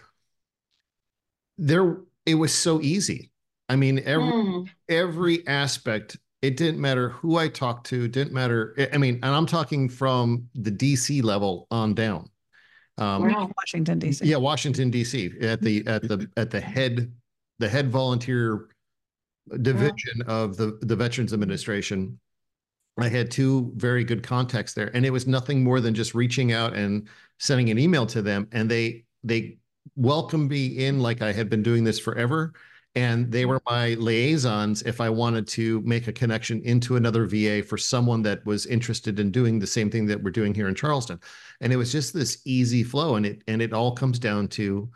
[1.57, 3.31] There, it was so easy.
[3.69, 4.69] I mean, every Mm.
[4.89, 9.33] every aspect it didn't matter who i talked to didn't matter i I mean and
[9.33, 12.29] i'm talking from the dc level on down
[12.97, 13.49] um Wow.
[13.57, 14.25] Washington D.C.
[14.25, 17.13] yeah washington dc at the at the at the head
[17.59, 18.67] the head volunteer
[19.61, 22.19] division of the the veterans administration.
[22.97, 26.51] I had two very good contacts there and it was nothing more than just reaching
[26.51, 27.07] out and
[27.39, 29.57] sending an email to them and they they
[29.95, 32.53] welcomed me in like i had been doing this forever
[32.95, 33.73] and they were mm-hmm.
[33.73, 38.45] my liaisons if I wanted to make a connection into another VA for someone that
[38.45, 41.19] was interested in doing the same thing that we're doing here in Charleston.
[41.61, 44.89] And it was just this easy flow and it and it all comes down to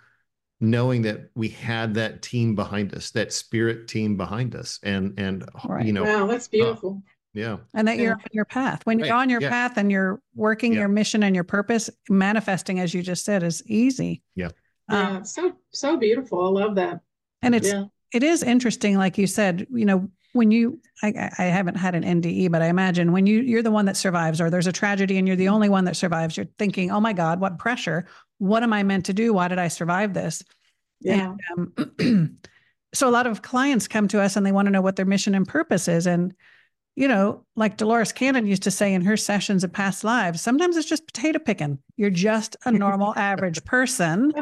[0.60, 5.48] knowing that we had that team behind us, that spirit team behind us and and
[5.66, 5.86] Right.
[5.86, 7.04] you know Wow, that's beautiful.
[7.34, 7.58] Yeah.
[7.76, 8.82] and that you're on your path.
[8.86, 9.50] When you're on your yeah.
[9.50, 10.80] path and you're working Yeah.
[10.80, 14.24] your mission and your purpose, manifesting, as you just said, is easy.
[14.36, 14.50] Yeah.
[14.90, 16.46] Yeah, Um, it's so so beautiful.
[16.48, 17.02] I love that.
[17.44, 17.86] and it's yeah.
[18.14, 21.94] it is interesting, like you said, you know, when you I, I I haven't had
[21.94, 24.72] an NDE, but I imagine when you you're the one that survives, or there's a
[24.72, 28.08] tragedy and you're the only one that survives, you're thinking, oh my God, what pressure!
[28.40, 29.34] What am I meant to do?
[29.34, 30.44] Why did I survive this?
[31.02, 31.36] Yeah.
[31.56, 32.38] And, um,
[32.94, 35.06] so a lot of clients come to us and they want to know what their
[35.06, 36.08] mission and purpose is.
[36.08, 36.34] And,
[36.96, 40.78] you know, like Dolores Cannon used to say in her sessions of past lives, sometimes
[40.78, 41.80] it's just potato picking.
[41.96, 44.34] You're just a normal, average person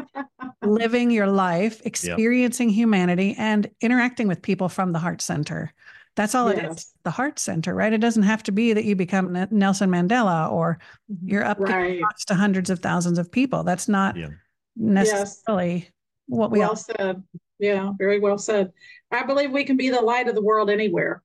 [0.62, 5.72] living your life, experiencing humanity, and interacting with people from the heart center.
[6.16, 6.92] That's all it is.
[7.04, 7.92] The heart center, right?
[7.92, 10.78] It doesn't have to be that you become N- Nelson Mandela or
[11.22, 12.00] you're up Right.
[12.28, 13.62] to hundreds of thousands of people.
[13.62, 14.28] That's not Yeah.
[14.76, 15.88] necessarily
[16.26, 17.22] what we well all said.
[17.58, 18.72] Yeah, very well said.
[19.10, 21.22] I believe we can be the light of the world anywhere.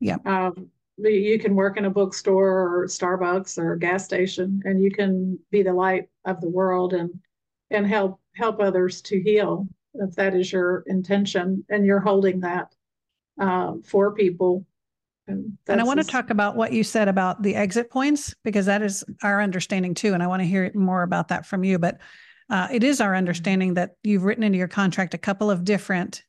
[0.00, 0.16] Yeah.
[0.24, 4.80] Um, you- you can work in a bookstore or Starbucks or a gas station, and
[4.82, 7.10] you can be the light of the world and
[7.70, 12.74] and help help others to heal if that is your intention and you're holding that
[13.38, 14.64] um, for people.
[15.26, 18.66] And, And I want to talk about what you said about the exit points because
[18.66, 20.14] that is our understanding too.
[20.14, 21.78] And I want to hear more about that from you.
[21.78, 21.98] But
[22.50, 26.24] uh, it is our understanding that you've written into your contract a couple of different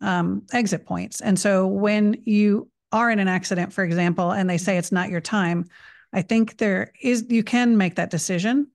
[0.00, 1.20] um, exit points.
[1.20, 5.08] And so when you are in an accident, for example, and they say it's not
[5.08, 5.66] your time,
[6.12, 8.68] I think there is, you can make that decision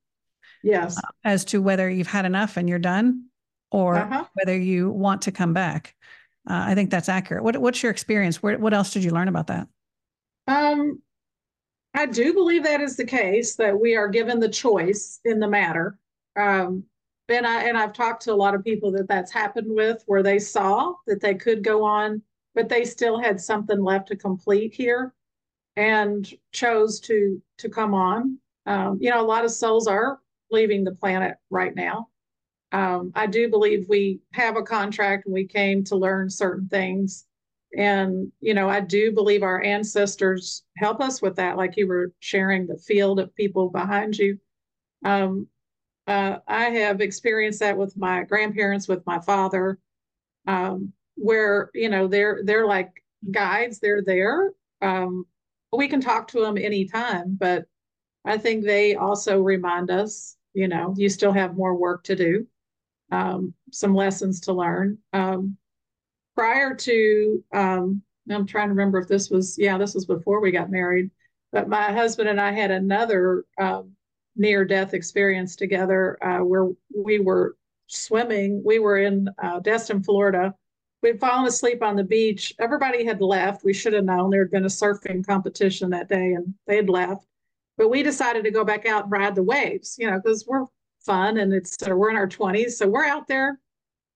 [0.63, 0.95] Yes.
[1.23, 3.25] as to whether you've had enough and you're done
[3.71, 4.25] or Uh-huh.
[4.35, 5.95] whether you want to come back.
[6.49, 7.43] Uh, I think that's accurate.
[7.43, 8.41] What, what's your experience?
[8.41, 9.67] Where, what else did you learn about that?
[10.47, 11.01] Um,
[11.93, 15.47] I do believe that is the case, that we are given the choice in the
[15.47, 15.99] matter.
[16.35, 16.83] Um,
[17.29, 20.23] and I, and I've talked to a lot of people that that's happened with, where
[20.23, 22.21] they saw that they could go on,
[22.55, 25.13] but they still had something left to complete here
[25.77, 28.37] and chose to, to come on.
[28.65, 32.07] Um, you know, a lot of souls are leaving the planet right now.
[32.71, 37.25] Um, I do believe we have a contract and we came to learn certain things.
[37.77, 42.11] And, you know, I do believe our ancestors help us with that, like you were
[42.19, 44.37] sharing the field of people behind you.
[45.05, 45.47] Um,
[46.07, 49.79] uh, I have experienced that with my grandparents, with my father,
[50.47, 52.91] um, where, you know, they're they're like
[53.29, 54.51] guides, they're there.
[54.81, 55.25] Um,
[55.71, 57.65] we can talk to them anytime, but
[58.25, 62.47] I think they also remind us, you know, you still have more work to do,
[63.11, 64.97] um, some lessons to learn.
[65.13, 65.57] Um,
[66.35, 70.51] prior to um I'm trying to remember if this was yeah this was before we
[70.51, 71.11] got married
[71.51, 73.91] but my husband and I had another um,
[74.35, 78.63] near death experience together uh, where we were swimming.
[78.65, 80.55] We were in uh, Destin Florida.
[81.03, 82.53] We'd fallen asleep on the beach.
[82.59, 83.65] Everybody had left.
[83.65, 84.29] We should have known.
[84.29, 87.25] There had been a surfing competition that day and they had left.
[87.77, 90.65] But we decided to go back out and ride the waves you know because we're
[91.05, 93.59] fun and it's we're in our 20s so we're out there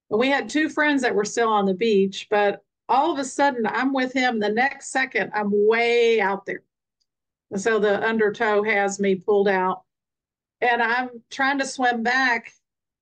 [0.10, 3.26] and we had two friends that were still on the beach, but all of a
[3.26, 4.39] sudden I'm with him.
[4.39, 6.63] The next second, I'm way out there.
[7.52, 9.82] And so the undertow has me pulled out.
[10.62, 12.52] And I'm trying to swim back.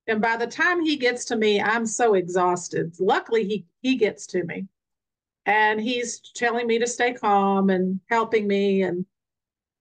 [0.08, 2.96] And by the time he gets to me, I'm so exhausted.
[3.00, 4.68] Luckily, he he gets to me.
[5.46, 8.84] And he's telling me to stay calm and helping me.
[8.84, 9.06] And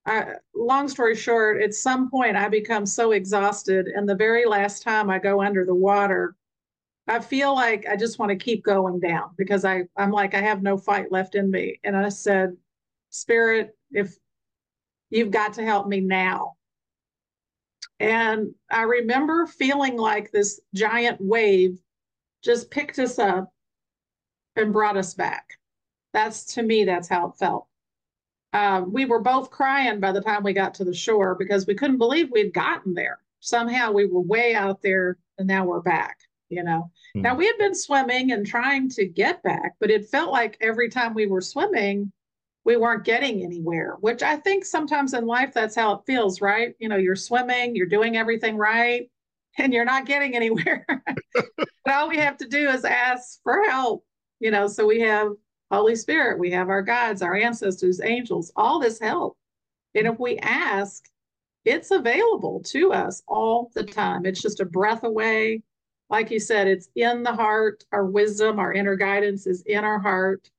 [0.04, 3.86] I, long story short, at some point I become so exhausted.
[3.86, 6.34] And the very last time I go under the water,
[7.06, 10.40] I feel like I just want to keep going down because I, I'm like, I
[10.40, 11.78] have no fight left in me.
[11.84, 12.56] And I said,
[13.10, 14.16] Spirit, if
[15.10, 16.54] you've got to help me now.
[18.00, 21.78] And I remember feeling like this giant wave
[22.42, 23.52] just picked us up
[24.56, 25.44] and brought us back.
[26.12, 27.66] That's to me, that's how it felt.
[28.52, 31.74] Um, we were both crying by the time we got to the shore because we
[31.74, 33.18] couldn't believe we'd gotten there.
[33.40, 36.18] Somehow we were way out there and now we're back,
[36.48, 36.90] you know.
[37.14, 37.22] Hmm.
[37.22, 40.90] Now we had been swimming and trying to get back, but it felt like every
[40.90, 42.12] time we were swimming,
[42.64, 46.74] we weren't getting anywhere, which I think sometimes in life that's how it feels, right?
[46.78, 49.10] You know, you're swimming, you're doing everything right,
[49.58, 50.86] and you're not getting anywhere.
[51.34, 54.04] but all we have to do is ask for help,
[54.40, 54.66] you know.
[54.66, 55.32] So we have
[55.72, 59.38] Holy Spirit, we have our guides, our ancestors, angels, all this help.
[59.94, 61.04] And if we ask,
[61.64, 64.26] it's available to us all the time.
[64.26, 65.62] It's just a breath away.
[66.10, 67.84] Like you said, it's in the heart.
[67.90, 70.50] Our wisdom, our inner guidance is in our heart.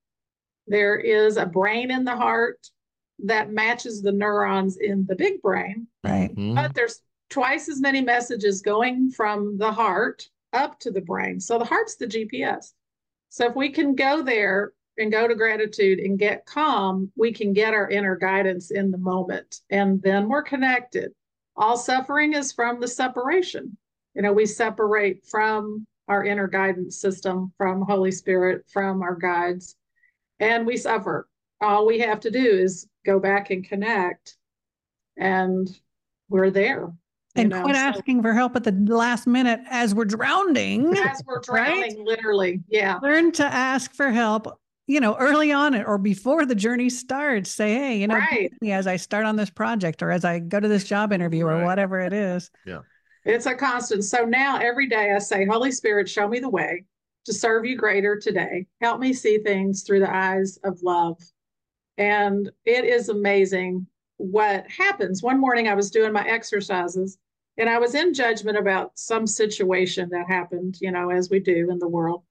[0.66, 2.72] There is a brain in the heart
[3.20, 6.34] that matches the neurons in the big brain, Right.
[6.36, 6.56] Mhm.
[6.56, 11.40] but there's twice as many messages going from the heart up to the brain.
[11.40, 12.74] So the heart's the GPS.
[13.30, 17.54] So if we can go there and go to gratitude and get calm, we can
[17.54, 19.62] get our inner guidance in the moment.
[19.70, 21.12] And then we're connected.
[21.56, 23.78] All suffering is from the separation.
[24.16, 29.76] You know, we separate from our inner guidance system, from Holy Spirit, from our guides,
[30.40, 31.28] and we suffer.
[31.62, 34.36] All we have to do is go back and connect,
[35.18, 35.70] and
[36.30, 36.92] we're there.
[37.36, 40.96] And know, quit so, asking for help at the last minute as we're drowning.
[40.98, 41.98] As we're drowning, right?
[41.98, 42.62] literally.
[42.68, 43.00] Yeah.
[43.02, 47.74] Learn to ask for help you know, early on or before the journey starts, say,
[47.74, 48.52] hey, you know, right.
[48.64, 51.62] as I start on this project or as I go to this job interview right.
[51.62, 52.52] or whatever it is.
[52.66, 52.80] Yeah.
[53.26, 54.04] It's a constant.
[54.04, 56.84] So now every day I say, Holy Spirit, show me the way
[57.26, 58.68] to serve you greater today.
[58.82, 61.22] Help me see things through the eyes of love.
[61.98, 65.24] And it is amazing what happens.
[65.24, 67.18] One morning I was doing my exercises
[67.58, 71.70] and I was in judgment about some situation that happened, you know, as we do
[71.72, 72.24] in the world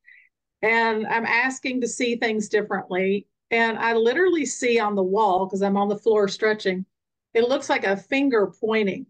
[0.62, 3.26] and I'm asking to see things differently.
[3.50, 6.86] And I literally see on the wall, because I'm on the floor stretching,
[7.34, 9.06] it looks like a finger pointing.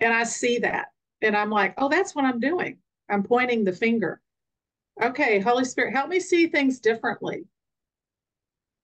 [0.00, 0.88] And I see that.
[1.20, 2.78] And I'm like, oh, that's what I'm doing.
[3.10, 4.20] I'm pointing the finger.
[5.02, 7.44] Okay, Holy Spirit, help me see things differently.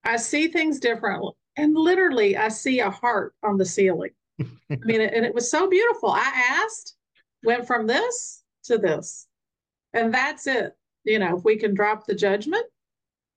[0.05, 1.33] I see things differently.
[1.57, 4.11] And literally, I see a heart on the ceiling.
[4.41, 6.11] I mean, and it was so beautiful.
[6.11, 6.97] I asked,
[7.45, 9.29] went from this to this.
[9.95, 10.75] And that's it
[11.05, 12.65] you know, if we can drop the judgment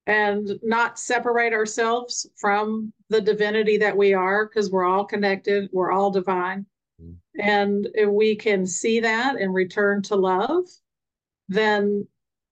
[0.07, 5.91] and not separate ourselves from the divinity that we are, because we're all connected, we're
[5.91, 6.65] all divine.
[7.01, 7.41] Mm-hmm.
[7.41, 10.65] And if we can see that and return to love,
[11.49, 12.07] then,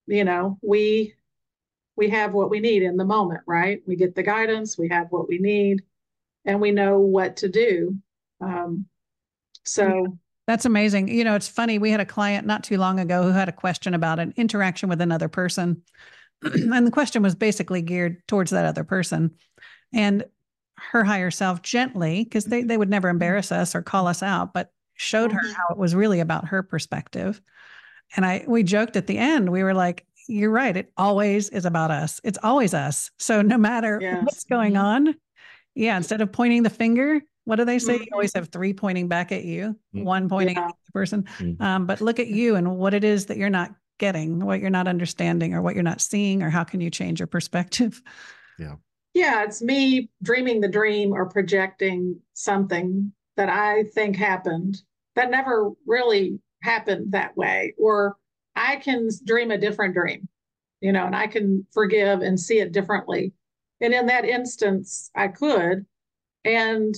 [0.08, 1.14] you know, we
[1.96, 3.82] we have what we need in the moment, right?
[3.86, 5.84] We get the guidance, we have what we need,
[6.44, 7.98] and we know what to do.
[8.42, 8.88] Um,
[9.64, 10.18] so
[10.48, 11.08] that's amazing.
[11.08, 11.80] You know, it's funny.
[11.80, 14.90] We had a client not too long ago who had a question about an interaction
[14.90, 15.82] with another person.
[16.42, 19.32] and the question was basically geared towards that other person.
[19.94, 20.26] And
[20.78, 24.54] her higher self gently, because they, they would never embarrass us or call us out,
[24.54, 25.54] but showed her mm-hmm.
[25.54, 27.42] how it was really about her perspective.
[28.16, 30.76] And I we joked at the end, we were like, You're right.
[30.76, 32.20] It always is about us.
[32.24, 33.12] It's always us.
[33.18, 34.24] So no matter yes.
[34.24, 35.08] what's going mm-hmm.
[35.08, 35.16] on,
[35.74, 37.98] yeah, instead of pointing the finger, what do they say?
[37.98, 38.40] You always mm-hmm.
[38.40, 40.04] have three pointing back at you, mm-hmm.
[40.04, 40.66] one pointing yeah.
[40.66, 41.24] at the person.
[41.38, 41.62] Mm-hmm.
[41.62, 44.70] Um, but look at you and what it is that you're not getting, what you're
[44.70, 48.02] not understanding, or what you're not seeing, or how can you change your perspective?
[48.60, 48.76] Yeah.
[49.16, 54.84] Yeah, it's me dreaming the dream or projecting something that I think happened
[55.16, 57.74] that never really happened that way.
[57.80, 58.18] Or
[58.56, 60.28] I can dream a different dream,
[60.82, 63.34] you know, and I can forgive and see it differently.
[63.82, 65.86] And in that instance, I could.
[66.46, 66.96] And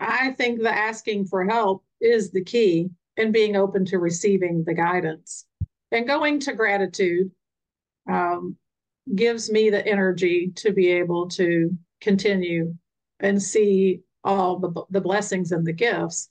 [0.00, 4.74] I think the asking for help is the key and being open to receiving the
[4.74, 5.46] guidance.
[5.92, 7.30] And going to gratitude
[8.10, 8.56] um,
[9.14, 11.70] gives me the energy to be able to
[12.00, 12.74] continue
[13.20, 16.30] and see all the, the blessings and the gifts.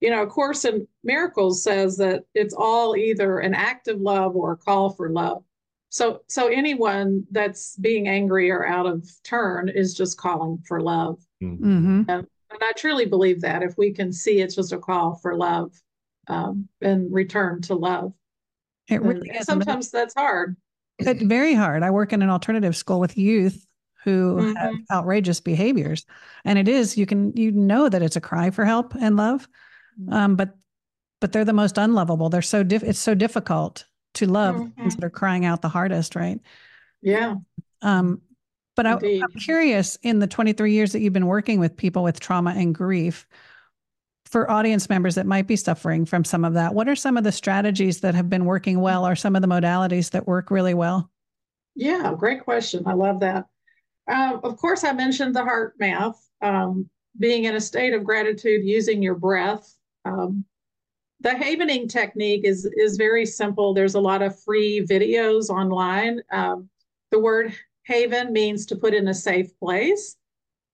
[0.00, 4.36] You know, A Course in Miracles says that it's all either an act of love
[4.36, 5.42] or a call for love.
[5.90, 11.18] So, so anyone that's being angry or out of turn is just calling for love.
[11.42, 12.02] Mm-hmm.
[12.08, 15.36] And and I truly believe that if we can see it's just a call for
[15.36, 15.72] love
[16.28, 18.12] um, and return to love.
[18.88, 19.46] It really is.
[19.46, 20.56] Sometimes that's hard.
[20.98, 21.82] It's very hard.
[21.82, 23.66] I work in an alternative school with youth
[24.04, 24.56] who mm-hmm.
[24.56, 26.06] have outrageous behaviors,
[26.44, 29.48] and it is you can you know that it's a cry for help and love,
[30.00, 30.12] mm-hmm.
[30.12, 30.56] um, but
[31.20, 32.30] but they're the most unlovable.
[32.30, 33.84] They're so diff- it's so difficult
[34.14, 34.88] to love mm-hmm.
[34.88, 36.40] that are crying out the hardest, right?
[37.02, 37.36] Yeah.
[37.82, 38.22] Um,
[38.82, 42.18] but I, am curious in the 23 years that you've been working with people with
[42.18, 43.26] trauma and grief,
[44.24, 47.24] for audience members that might be suffering from some of that, what are some of
[47.24, 50.72] the strategies that have been working well or some of the modalities that work really
[50.72, 51.10] well?
[51.74, 52.84] Yeah, great question.
[52.86, 53.46] I love that.
[54.10, 59.02] Um, of course, I mentioned the HeartMath, um, being in a state of gratitude using
[59.02, 59.76] your breath.
[60.06, 60.46] Um,
[61.20, 63.74] the havening technique is is very simple.
[63.74, 66.22] There's a lot of free videos online.
[66.32, 66.70] Um,
[67.10, 67.52] the word
[67.90, 70.16] haven means to put in a safe place.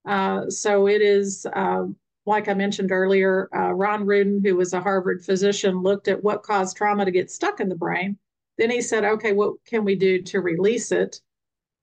[0.06, 1.84] Uh, so it is, uh,
[2.26, 6.42] like I mentioned earlier, uh, Ron Ruden, who was a Harvard physician, looked at what
[6.42, 8.18] caused trauma to get stuck in the brain.
[8.58, 11.20] Then he said, okay, what can we do to release it?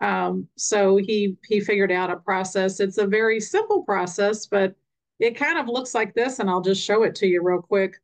[0.02, 2.80] Um, so he he figured out a process.
[2.80, 4.76] It's a very simple process, but
[5.20, 8.00] it kind of looks like this, and I'll just show it to you real quick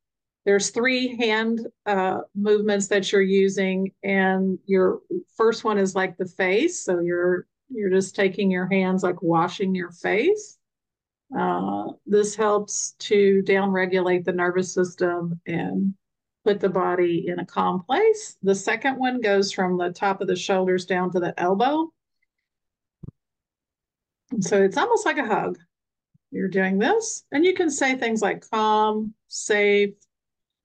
[0.49, 4.99] there's three hand uh, movements that you're using and your
[5.37, 9.75] first one is like the face so you're you're just taking your hands like washing
[9.75, 10.57] your face
[11.37, 15.93] uh, this helps to down regulate the nervous system and
[16.43, 20.27] put the body in a calm place the second one goes from the top of
[20.27, 21.87] the shoulders down to the elbow
[24.39, 25.57] so it's almost like a hug.
[26.31, 29.95] You're doing this, and you can say things like calm, safe.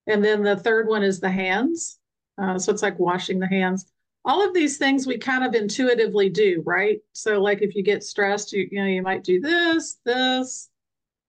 [0.06, 1.98] And then the third one is the hands.
[2.36, 3.86] Uh, so it's like washing the hands.
[4.24, 6.98] All of these things we kind of intuitively do, right?
[7.12, 10.70] So, like if you get stressed, you, you know, you might do this, this,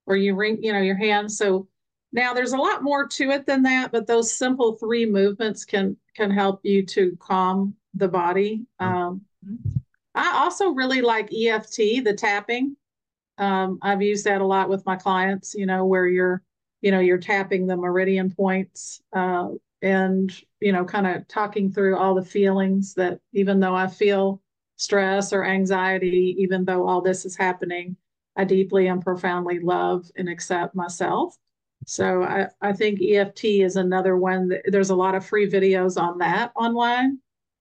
[0.05, 1.38] or you wring you know, your hands.
[1.38, 1.67] So
[2.13, 5.97] now there's a lot more to it than that, but those simple three movements can
[6.15, 8.65] can help you to calm the body.
[8.80, 9.21] Um,
[10.13, 12.78] I also really like EFT, the tapping.
[13.38, 16.41] Um, I've used that a lot with my clients, you know, where you're,
[16.86, 19.47] you know, you're tapping the meridian points uh,
[19.81, 24.39] and, you know, kind of talking through all the feelings that even though I feel
[24.75, 27.97] stress or anxiety, even though all this is happening,
[28.36, 31.36] I deeply and profoundly love and accept myself.
[31.88, 35.99] So I, I think EFT is another one that there's a lot of free videos
[35.99, 37.17] on that online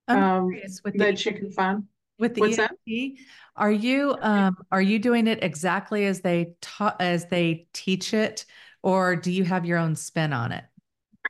[0.08, 0.54] um,
[0.96, 1.84] that you can find.
[2.18, 3.14] With the What's EFT, that?
[3.56, 8.44] are you um are you doing it exactly as they taught as they teach it,
[8.84, 10.62] or do you have your own spin on it?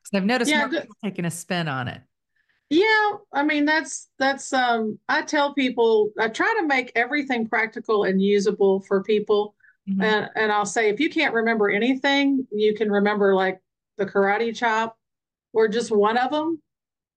[0.02, 2.02] Because I've noticed Yeah, more the- people taking a spin on it.
[2.68, 8.05] Yeah, I mean that's that's um I tell people I try to make everything practical
[8.05, 9.55] and usable for people.
[9.88, 10.02] Mhm.
[10.02, 13.61] And and I'll say if you can't remember anything, you can remember like
[13.98, 14.98] the karate chop
[15.52, 16.61] or just one of them,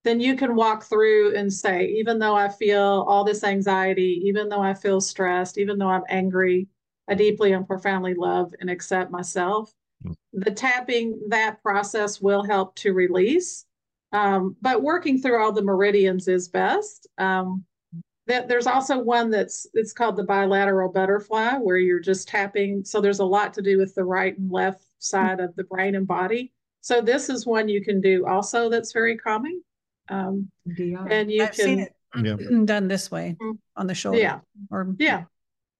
[0.03, 4.49] then you can walk through and say, even though I feel all this anxiety, even
[4.49, 6.67] though I feel stressed, even though I'm angry,
[7.07, 9.73] I deeply and profoundly love and accept myself.
[10.33, 13.65] The tapping, that process will help to release.
[14.11, 17.07] Um, but working through all the meridians is best.
[17.17, 17.63] Um,
[18.27, 22.99] that there's also one that's it's called the bilateral butterfly where you're just tapping so
[22.99, 26.05] there's a lot to do with the right and left side of the brain and
[26.05, 29.61] body so this is one you can do also that's very calming
[30.09, 31.07] um, DR.
[31.09, 32.35] and you I've can seen it Yeah.
[32.65, 33.57] done this way Mm.
[33.77, 34.19] on the shoulder.
[34.19, 34.39] yeah
[34.71, 35.23] Or yeah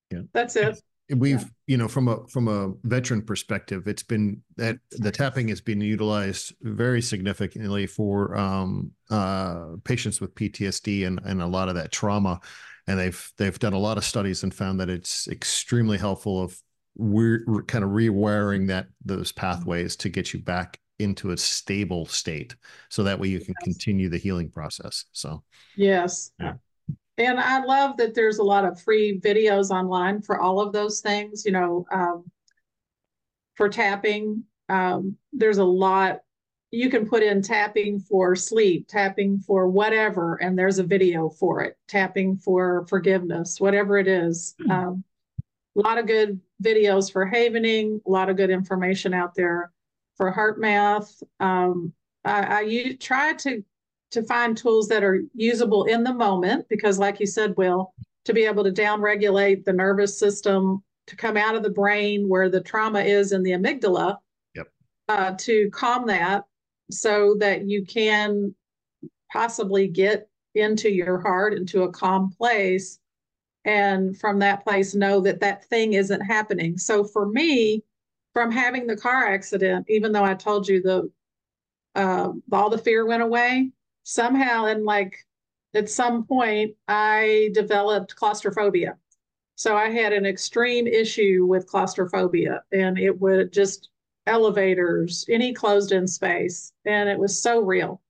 [0.10, 0.22] Yeah.
[0.32, 5.12] that's it We've, you know, from a from a veteran perspective, it's been that the
[5.12, 11.48] tapping has been utilized very significantly for um, uh, patients with PTSD and and a
[11.48, 12.42] lot of that trauma,
[12.88, 16.62] and they've they've done a lot of studies and found that it's extremely helpful of
[16.98, 22.06] we're, we're kind of rewiring that those pathways to get you back into a stable
[22.06, 22.56] state,
[22.90, 23.64] so that way you can Yes.
[23.64, 25.06] continue the healing process.
[25.14, 25.44] So
[25.76, 26.56] yes Yeah.
[27.18, 31.00] And i love that there's a lot of free videos online for all of those
[31.00, 32.30] things you know um,
[33.56, 34.44] for tapping.
[34.70, 36.20] Um, there's a lot
[36.72, 41.62] you can put in tapping for sleep tapping for whatever and there's a video for
[41.62, 44.56] it tapping for forgiveness whatever it is.
[44.62, 44.72] Hmm.
[44.72, 45.04] um,
[45.78, 49.72] a lot of good videos for havening a lot of good information out there
[50.18, 51.24] for HeartMath.
[51.40, 51.94] Um,
[52.26, 53.64] I, I u- try to
[54.12, 57.94] to find tools that are usable in the moment because like you said will
[58.26, 62.28] to be able to down regulate the nervous system to come out of the brain
[62.28, 64.18] where the trauma is in the amygdala
[64.56, 64.68] Yep.
[65.10, 66.46] uh, to calm that
[66.90, 68.54] so that you can
[69.32, 73.00] possibly get into your heart into a calm place
[73.66, 77.84] and from that place know that that thing isn't happening so for me
[78.34, 81.12] from having the car accident even though i told you the
[81.96, 83.72] uh, all the fear went away
[84.08, 85.18] somehow and like
[85.76, 88.96] at some point i developed claustrophobia
[89.56, 93.90] so i had an extreme issue with claustrophobia and it would just
[94.26, 98.02] elevators any closed in space and it was so real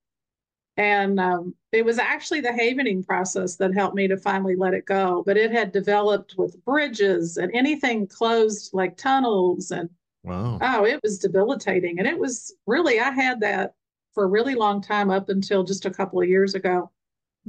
[0.79, 4.85] and um, it was actually the havening process that helped me to finally let it
[4.85, 9.89] go but it had developed with bridges and anything closed like tunnels and
[10.23, 11.99] wow, Oh, it was debilitating.
[11.99, 13.73] And it was really, I had that
[14.17, 16.89] for a really long time up until just a couple of years ago.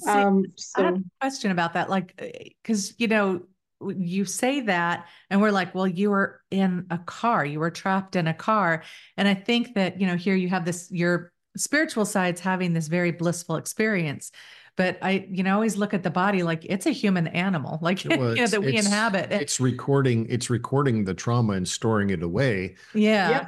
[0.00, 0.44] See, Um,
[0.76, 1.88] I have so, a question about that.
[1.88, 2.14] Like,
[2.62, 3.40] because, you know,
[3.80, 8.16] you say that, and we're like, well, you were in a car, you were trapped
[8.16, 8.82] in a car.
[9.16, 12.88] And I think that, you know, here you have this, your spiritual side's having this
[12.88, 14.30] very blissful experience.
[14.76, 18.02] But I, you know, always look at the body like it's a human animal, like,
[18.04, 19.32] Well, you know, that we inhabit.
[19.32, 23.30] it's recording it's recording the trauma and storing it away yeah.
[23.30, 23.46] Yep.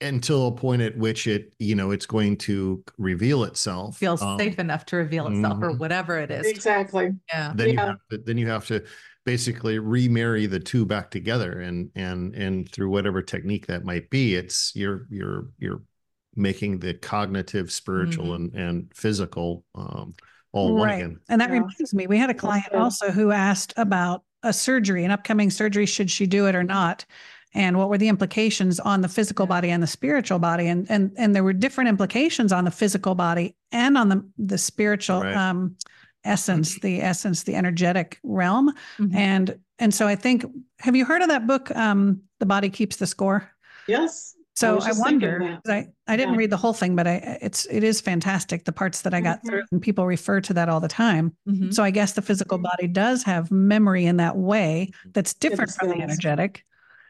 [0.00, 4.38] Until a point at which it you know it's going to reveal itself Feels Um,
[4.38, 5.78] safe enough to reveal itself or mhm.
[5.78, 6.46] whatever it is.
[6.46, 7.12] exactly.
[7.32, 7.52] Yeah.
[7.54, 8.84] then you have to then you have to
[9.26, 14.34] basically remarry the two back together and and and through whatever technique that might be
[14.34, 15.82] it's you're you're you're
[16.36, 18.36] making the cognitive spiritual Mhm.
[18.36, 20.14] and and physical um
[20.52, 21.60] all one again And that Yeah.
[21.60, 25.86] reminds me, we had a client also who asked about a surgery, an upcoming surgery,
[25.86, 27.04] should she do it or not?
[27.54, 30.68] And what were the implications on the physical body and the spiritual body?
[30.68, 34.58] And and and there were different implications on the physical body and on the the
[34.58, 35.36] spiritual Right.
[35.36, 35.76] um
[36.24, 38.72] essence, the essence, the energetic realm.
[38.98, 39.14] Mhm.
[39.14, 40.44] And and so I think,
[40.80, 43.50] have you heard of that book, um, The Body Keeps the Score?
[43.88, 44.34] Yes.
[44.54, 46.40] So was I, wonder, I, I didn't Yeah.
[46.40, 48.66] read the whole thing, but I, it's, it is fantastic.
[48.66, 49.46] The parts that I got Mhm.
[49.48, 51.32] through and people refer to that all the time.
[51.48, 51.72] Mhm.
[51.72, 52.64] So I guess the physical Mhm.
[52.64, 56.66] body does have memory in that way that's different from the energetic.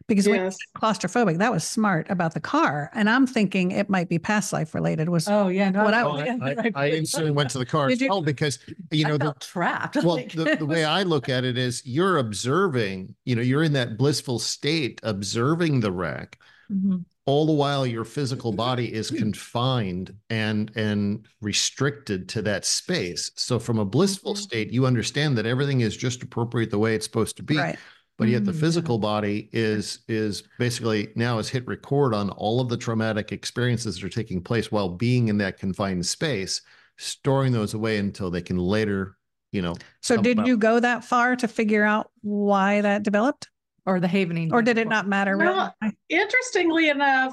[0.09, 0.59] Because when you Yes.
[0.59, 2.91] said claustrophobic, that was smart about the car.
[2.95, 5.71] And I'm thinking it might be past life related was, Oh, yeah.
[5.71, 8.21] No, What I- Oh, I, I, I instantly went to the car Did as well
[8.23, 8.59] because
[8.91, 9.97] you I know the, felt trapped.
[9.97, 13.63] well Like, the, the way i look at it is you're observing you know you're
[13.63, 16.39] in that blissful state observing the wreck
[16.73, 17.05] Mhm.
[17.27, 23.59] all the while your physical body is confined and and restricted to that space so
[23.59, 24.39] from a blissful Mhm.
[24.39, 27.79] state you understand that everything is just appropriate the way it's supposed to be right.
[28.21, 28.61] But yet the Mm, yeah.
[28.61, 33.97] physical body is is basically now has hit record on all of the traumatic experiences
[33.97, 36.61] that are taking place while being in that confined space
[36.99, 39.17] storing those away until they can later
[39.53, 40.47] you know So did about.
[40.47, 43.49] you go that far to figure out why that developed?
[43.87, 44.53] Or the havening.
[44.53, 45.55] Or did it not matter really?
[45.55, 45.75] Well,
[46.11, 47.33] Interestingly enough,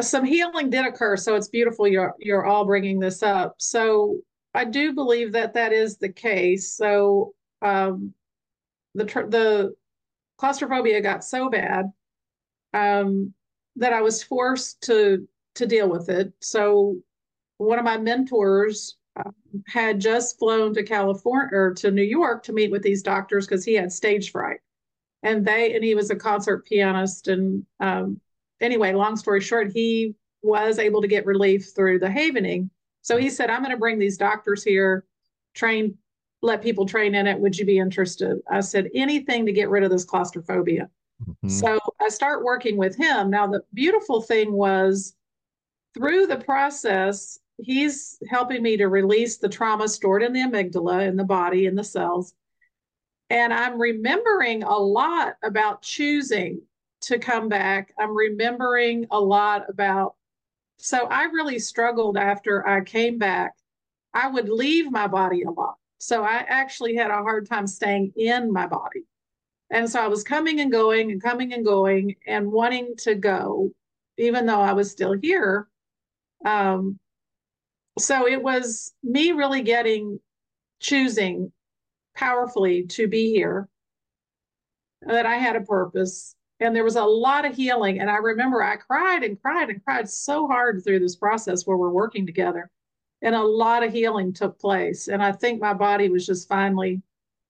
[0.00, 1.18] some healing did occur.
[1.18, 3.56] So it's beautiful you're you're all bringing this up.
[3.58, 4.20] So
[4.54, 6.72] I do believe that that is the case.
[6.72, 8.14] So um,
[8.94, 9.74] the tr- the
[10.38, 11.92] claustrophobia got so bad
[12.72, 13.34] um,
[13.76, 15.26] that I was forced to
[15.56, 16.32] to deal with it.
[16.40, 16.96] So
[17.58, 19.30] one of my mentors uh,
[19.66, 23.64] had just flown to California or to New York to meet with these doctors because
[23.64, 24.60] he had stage fright,
[25.22, 27.28] and they and he was a concert pianist.
[27.28, 28.20] And um,
[28.60, 32.70] anyway, long story short, he was able to get relief through the havening.
[33.02, 35.04] So he said, "I'm going to bring these doctors here,
[35.54, 35.98] train,
[36.42, 37.38] let people train in it.
[37.38, 40.90] Would you be interested?" I said, "Anything to get rid of this claustrophobia."
[41.44, 41.50] Mhm.
[41.50, 43.30] So I start working with him.
[43.30, 45.14] Now, the beautiful thing was
[45.94, 51.16] through the process, he's helping me to release the trauma stored in the amygdala, in
[51.16, 52.34] the body, in the cells.
[53.30, 56.62] And I'm remembering a lot about choosing
[57.02, 57.92] to come back.
[57.98, 60.14] I'm remembering a lot about,
[60.78, 63.54] so I really struggled after I came back.
[64.14, 65.76] I would leave my body a lot.
[65.98, 69.04] So I actually had a hard time staying in my body.
[69.70, 73.70] And so I was coming and going and coming and going and wanting to go,
[74.16, 75.68] even though I was still here.
[76.44, 76.98] Um,
[77.98, 80.20] so it was me really getting,
[80.80, 81.52] choosing
[82.16, 83.68] powerfully to be here,
[85.02, 86.34] that I had a purpose.
[86.60, 88.00] And there was a lot of healing.
[88.00, 91.76] And I remember I cried and cried and cried so hard through this process where
[91.76, 92.70] we're working together.
[93.22, 95.08] And a lot of healing took place.
[95.08, 97.02] And I think my body was just finally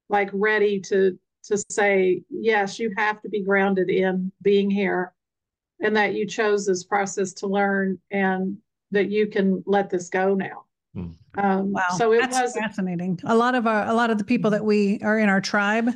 [0.08, 5.14] like ready to to say, yes, you have to be grounded in being here
[5.80, 8.56] and that you chose this process to learn and
[8.90, 10.64] that you can let this go now.
[10.96, 11.14] Mm.
[11.36, 11.82] Um, Wow.
[11.96, 13.18] so it that's was, fascinating.
[13.24, 15.88] A lot of our, a lot of the people that we are in our tribe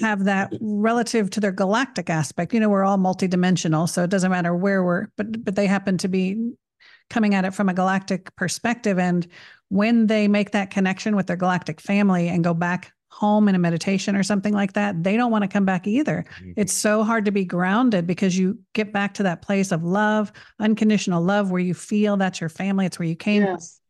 [0.00, 2.52] have that relative to their galactic aspect.
[2.52, 5.96] You know, we're all multidimensional, so it doesn't matter where we're, but, but they happen
[5.98, 6.52] to be
[7.10, 8.98] coming at it from a galactic perspective.
[8.98, 9.26] And
[9.68, 13.58] when they make that connection with their galactic family and go back home in a
[13.58, 16.24] meditation or something like that, they don't want to come back either.
[16.40, 16.52] Mm-hmm.
[16.56, 20.32] It's so hard to be grounded because you get back to that place of love,
[20.58, 22.86] unconditional love, where you feel that's your family.
[22.86, 23.42] It's where you came.
[23.42, 23.80] yes,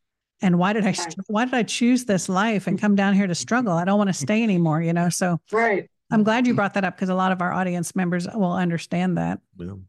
[0.42, 0.94] And why did I,
[1.28, 3.40] why did I choose this life and come down here to mm-hmm.
[3.40, 3.72] struggle?
[3.72, 5.08] I don't want to stay anymore, you know?
[5.08, 5.88] So right.
[6.10, 9.16] I'm glad you brought that up because a lot of our audience members will understand
[9.16, 9.40] that.
[9.56, 9.86] Yeah.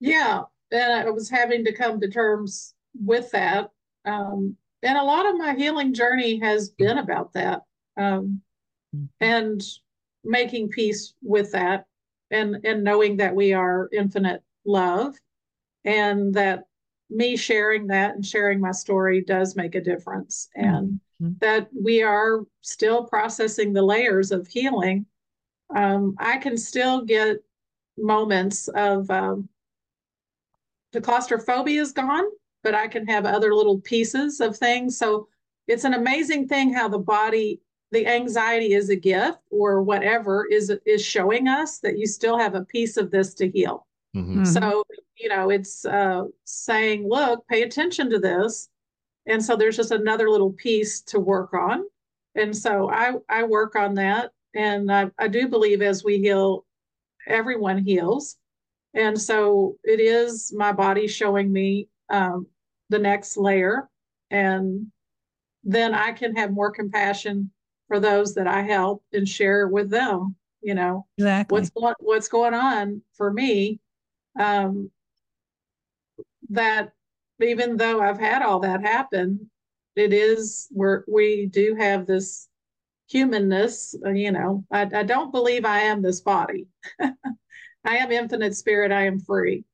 [0.00, 0.42] Yeah.
[0.70, 3.70] And I was having to come to terms with that.
[4.04, 7.62] Um, and a lot of my healing journey has been about that.
[7.96, 8.42] Um,
[9.20, 9.62] and
[10.24, 11.86] making peace with that
[12.30, 15.14] and and knowing that we are infinite love
[15.84, 16.64] and that
[17.10, 21.38] me sharing that and sharing my story does make a difference and Mhm.
[21.40, 25.06] that we are still processing the layers of healing
[25.74, 27.38] um, i can still get
[27.96, 29.48] moments of um,
[30.92, 32.24] the claustrophobia is gone
[32.62, 34.98] but i can have other little pieces of things.
[34.98, 35.28] So
[35.66, 37.60] it's an amazing thing how the body
[37.90, 42.54] the anxiety is a gift or whatever is is showing us that you still have
[42.54, 43.86] a piece of this to heal.
[44.16, 44.38] Mhm.
[44.38, 44.46] Mhm.
[44.46, 44.84] so
[45.16, 48.68] you know it's uh, saying look pay attention to this.
[49.26, 51.84] And so there's just another little piece to work on.
[52.34, 54.32] And so i i work on that.
[54.54, 56.64] And i, I do believe as we heal
[57.26, 58.36] everyone heals
[58.94, 62.46] and so it is my body showing me um,
[62.88, 63.88] the next layer
[64.30, 64.86] and
[65.64, 67.50] then i can have more compassion
[67.86, 71.54] for those that i help and share with them you know Exactly.
[71.54, 73.80] what's going what's going on for me
[74.38, 74.90] um
[76.50, 76.92] that
[77.42, 79.50] even though i've had all that happen
[79.96, 82.48] it is we're we do have this
[83.08, 83.94] humanness.
[84.04, 86.68] You know, I, I don't believe I am this body.
[87.84, 88.92] I am infinite spirit.
[88.92, 89.64] I am free.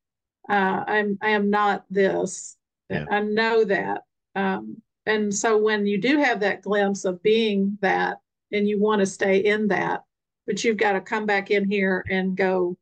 [0.49, 2.57] Uh, I'm I am not this.
[2.91, 3.07] Yeah.
[3.11, 4.03] I know that.
[4.35, 4.77] Um,
[5.07, 8.19] and so when you do have that glimpse of being that,
[8.53, 10.03] and you want to stay in that,
[10.47, 12.77] but you've got to come back in here and go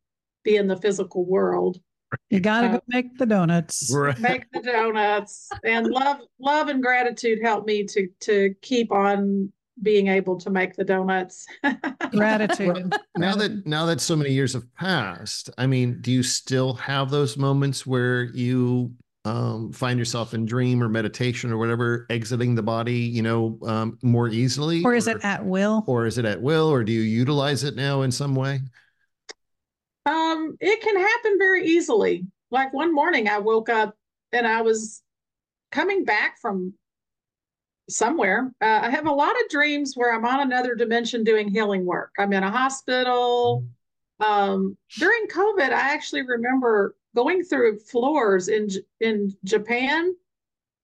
[0.44, 1.80] be in the physical world
[2.30, 3.92] You got to Uh, go make the donuts.
[3.94, 4.18] Right.
[4.30, 9.52] make the donuts and love love and gratitude help me to to keep on
[9.82, 11.46] being able to make the donuts.
[12.10, 12.94] Gratitude.
[13.16, 17.10] now that now that so many years have passed i mean do you still have
[17.10, 18.92] those moments where you
[19.24, 23.98] um, find yourself in dream or meditation or whatever exiting the body you know um,
[24.02, 24.82] more easily?
[24.84, 25.84] Or is it at will?
[25.86, 26.68] or is it at will?
[26.68, 28.60] Or do you utilize it now in some way?
[30.06, 32.26] Um it can happen very easily.
[32.50, 33.94] Like one morning i woke up
[34.32, 35.02] and i was
[35.70, 36.74] coming back from
[37.92, 41.84] somewhere uh, i have a lot of dreams where i'm on another dimension doing healing
[41.84, 43.64] work i'm in a hospital
[44.22, 48.68] um, during COVID, I actually remember going through floors in
[49.00, 50.14] in Japan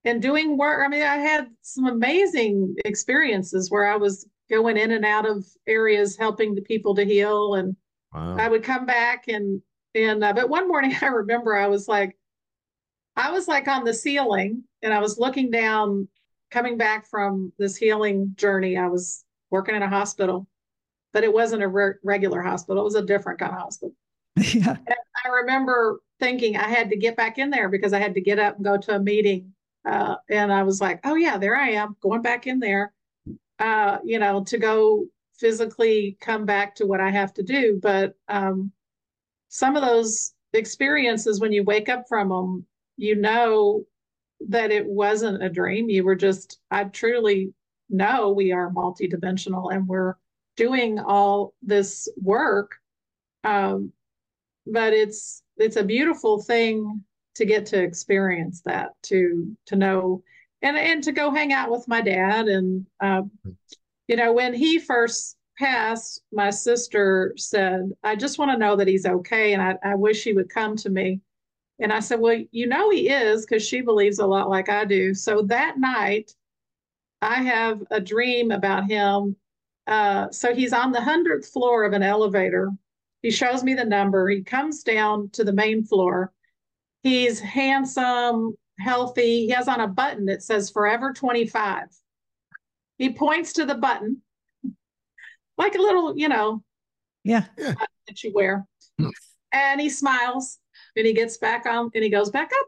[0.04, 0.84] and doing work.
[0.84, 5.46] I mean, I had some amazing experiences where I was going in and out of
[5.66, 7.76] areas helping the people to heal, and
[8.12, 8.36] wow.
[8.38, 9.62] I would come back and
[9.94, 12.18] and uh, but one morning I remember I was like,
[13.16, 16.08] I was like on the ceiling and I was looking down,
[16.50, 18.76] coming back from this healing journey.
[18.76, 20.46] I was working in a hospital,
[21.12, 22.82] but it wasn't a re- regular hospital.
[22.82, 23.94] It was a different kind of hospital.
[24.36, 24.76] yeah.
[25.24, 28.38] I remember thinking I had to get back in there because I had to get
[28.38, 29.52] up and go to a meeting.
[29.84, 32.92] Uh, and I was like, oh, yeah, there I am going back in there,
[33.58, 35.06] uh, you know, to go
[35.38, 37.78] physically come back to what I have to do.
[37.80, 38.72] But um,
[39.48, 43.84] some of those experiences, when you wake up from them, you know
[44.48, 45.90] that it wasn't a dream.
[45.90, 47.52] You were just, I truly
[47.90, 50.14] know we are multidimensional and we're
[50.56, 52.76] doing all this work.
[53.44, 53.92] Um,
[54.66, 57.02] but it's it's a beautiful thing
[57.34, 60.22] to get to experience that to to know
[60.62, 63.30] and and to go hang out with my dad and um,
[64.08, 68.86] you know when he first passed my sister said i just want to know that
[68.86, 71.20] he's okay and I, I wish he would come to me
[71.80, 74.84] and i said well you know he is because she believes a lot like i
[74.84, 76.32] do so that night
[77.22, 79.34] i have a dream about him
[79.86, 82.70] uh, so he's on the 100th floor of an elevator
[83.22, 84.28] he shows me the number.
[84.28, 86.32] He comes down to the main floor.
[87.02, 89.46] He's handsome, healthy.
[89.46, 91.86] He has on a button that says Forever 25.
[92.98, 94.22] He points to the button
[95.56, 96.62] like a little, you know,
[97.24, 97.46] Yeah.
[97.56, 98.64] that you wear.
[98.98, 99.08] Hmm.
[99.50, 100.60] And he smiles
[100.98, 102.66] and he gets back on and he goes back up.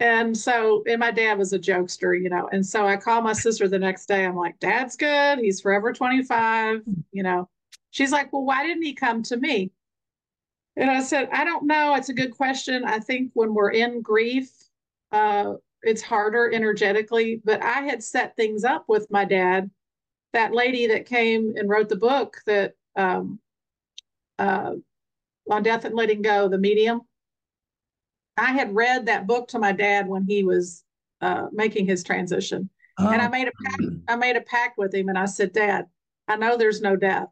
[0.00, 2.48] And so, and my dad was a jokester, you know.
[2.52, 4.26] And so I call my sister the next day.
[4.26, 5.38] I'm like, Dad's good.
[5.38, 7.48] He's forever 25, you know.
[7.90, 9.70] She's like, Well, why didn't he come to me?
[10.76, 11.94] And I said, I don't know.
[11.94, 12.84] It's a good question.
[12.84, 14.50] I think when we're in grief,
[15.12, 17.40] uh, it's harder energetically.
[17.44, 19.70] But I had set things up with my dad.
[20.32, 23.38] That lady that came and wrote the book that um,
[24.40, 24.72] uh,
[25.50, 27.02] on Death and Letting Go, the medium.
[28.36, 30.82] I had read that book to my dad when he was
[31.20, 32.68] uh, making his transition,
[32.98, 35.52] and I Oh, made a pact, I made a pact with him, and I said,
[35.52, 35.86] Dad,
[36.28, 37.28] I know there's no death,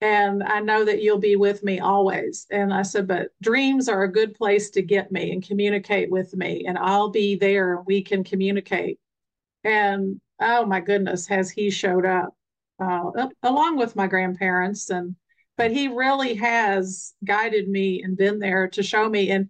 [0.00, 2.46] and I know that you'll be with me always.
[2.50, 6.34] And I said, but dreams are a good place to get me and communicate with
[6.34, 7.76] me, and I'll be there.
[7.76, 8.98] and We can communicate.
[9.64, 12.34] And oh my goodness, has he showed up
[12.80, 15.16] uh, up- along with my grandparents and
[15.56, 19.30] but he really has guided me and been there to show me.
[19.30, 19.48] And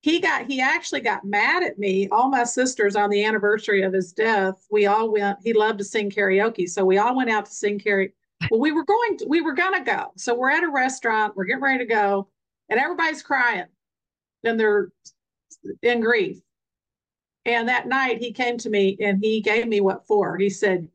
[0.00, 2.08] he got he actually got mad at me.
[2.10, 5.84] All my sisters on the anniversary of his death we all went he loved to
[5.84, 6.68] sing karaoke.
[6.68, 8.12] So we all went out to sing karaoke
[8.50, 10.12] well we were going to, we were gonna go.
[10.16, 12.28] So we're at a restaurant we're getting ready to go
[12.68, 13.66] and everybody's crying
[14.42, 14.90] and they're
[15.82, 16.38] in grief.
[17.46, 20.36] And that night he came to me and he gave me what for.
[20.36, 20.88] He said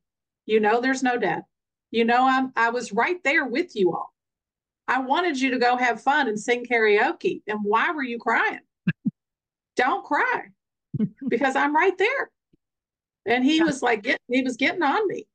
[0.50, 1.44] you know there's no death
[1.92, 4.14] you know i'm i was right there with you all
[4.90, 7.44] I wanted you to go have fun and sing karaoke.
[7.48, 8.60] And why were you crying?
[9.76, 10.46] Don't cry
[11.28, 12.32] because I'm right there.
[13.28, 15.28] And he was like, get, he was getting on me.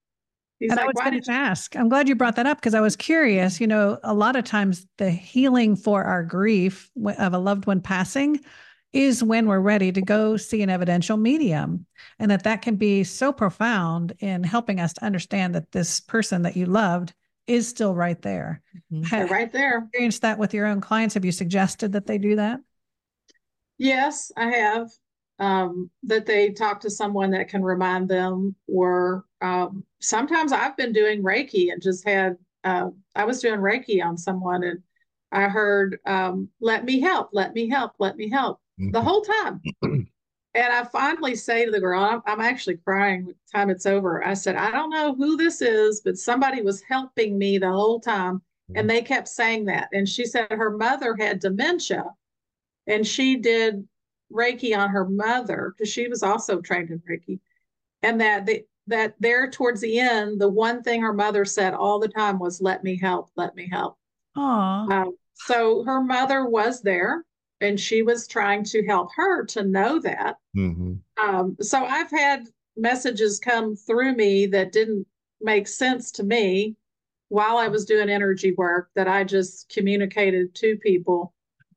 [0.59, 1.77] He's and I like, was why going did to ask.
[1.77, 3.61] I'm glad you brought that up because I was curious.
[3.61, 7.81] You know, a lot of times the healing for our grief of a loved one
[7.81, 8.41] passing
[8.93, 11.87] is when we're ready to go see an evidential medium,
[12.19, 16.43] and that that can be so profound in helping us to understand that this person
[16.43, 17.13] that you loved
[17.47, 18.63] is still right there.
[18.93, 19.09] Mhm.
[19.11, 19.79] They're Have you right there.
[19.85, 21.15] experienced that with your own clients?
[21.15, 22.61] Have you suggested that they do that?
[23.79, 24.91] Yes, I have.
[25.41, 28.55] um, that they talk to someone that can remind them.
[28.69, 34.01] Or um, sometimes I've been doing Reiki and just had, uh, I was doing Reiki
[34.01, 34.81] on someone and
[35.33, 39.05] I heard, um, let me help, let me help, let me help the Mhm.
[39.05, 39.61] whole time.
[40.55, 44.25] and I finally say to the girl, I'm, I'm actually crying the time it's over.
[44.25, 48.01] I said, I don't know who this is, but somebody was helping me the whole
[48.01, 48.41] time.
[48.75, 49.89] And they kept saying that.
[49.93, 52.05] And she said her mother had dementia
[52.87, 53.87] and she did
[54.33, 57.41] Reiki on her mother because she was also trained in Reiki.
[58.03, 61.99] And that the, that there towards the end, the one thing her mother said all
[61.99, 63.99] the time was, let me help, let me help.
[64.37, 65.03] Aw.
[65.03, 67.25] Um, so her mother was there
[67.65, 70.37] and she was trying to help her to know that.
[70.57, 71.01] Mhm.
[71.23, 75.07] Um, so I've had messages come through me that didn't
[75.41, 76.77] make sense to me
[77.29, 81.35] while I was doing energy work that I just communicated to people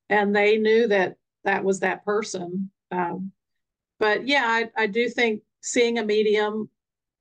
[0.10, 2.70] and they knew that that was that person.
[2.92, 3.32] Um,
[4.00, 6.70] but yeah, I, I do think seeing a medium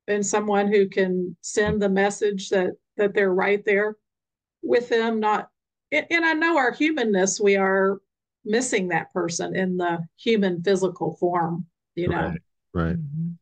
[0.07, 3.95] and someone who can send the message that that they're right there
[4.63, 5.49] with them, not
[5.91, 7.99] and I know our humanness, we are
[8.47, 12.29] missing that person in the human physical form, you know.
[12.29, 12.41] Right.
[12.73, 12.95] Right.
[12.95, 13.35] Mhm.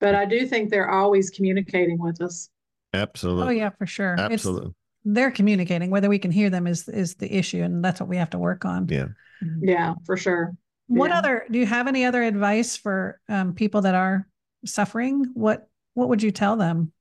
[0.00, 2.50] But I do think they're always communicating with us.
[2.92, 3.46] Absolutely.
[3.46, 4.14] Oh yeah, for sure.
[4.14, 4.74] It's- Absolutely.
[5.04, 5.90] they're communicating.
[5.90, 8.38] Whether we can hear them is is the issue, and that's what we have to
[8.38, 8.88] work on.
[8.88, 9.08] Yeah.
[9.42, 9.58] Mhm.
[9.62, 10.54] Yeah, for sure.
[10.88, 11.18] What Yeah.
[11.18, 11.46] other?
[11.50, 14.26] Do you have any other advice for um, people that are
[14.64, 15.26] suffering?
[15.34, 16.92] What What would you tell them?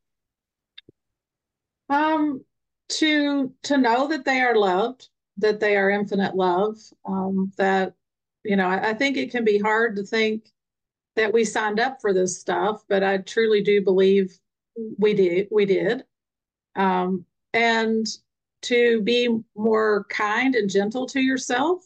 [1.90, 2.44] Um,
[2.90, 6.78] to to know that they are loved, that they are infinite love.
[7.06, 7.94] Um, that
[8.44, 10.50] you know, I, I think it can be hard to think
[11.16, 14.38] that we signed up for this stuff, but I truly do believe
[14.98, 15.48] we did.
[15.52, 16.06] We did.
[16.76, 18.06] Um, and
[18.64, 21.84] to be more kind and gentle to yourself,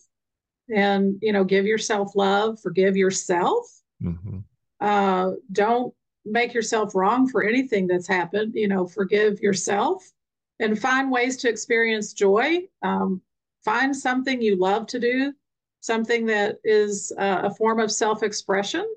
[0.74, 3.66] and you know, give yourself love, forgive yourself.
[4.02, 4.44] Mhm.
[4.82, 5.94] uh, don't
[6.26, 8.54] make yourself wrong for anything that's happened.
[8.56, 10.12] You know, forgive yourself
[10.60, 12.68] and find ways to experience joy.
[12.82, 13.22] Um,
[13.64, 15.34] find something you love to do,
[15.82, 18.88] something that is uh, a form of self expression.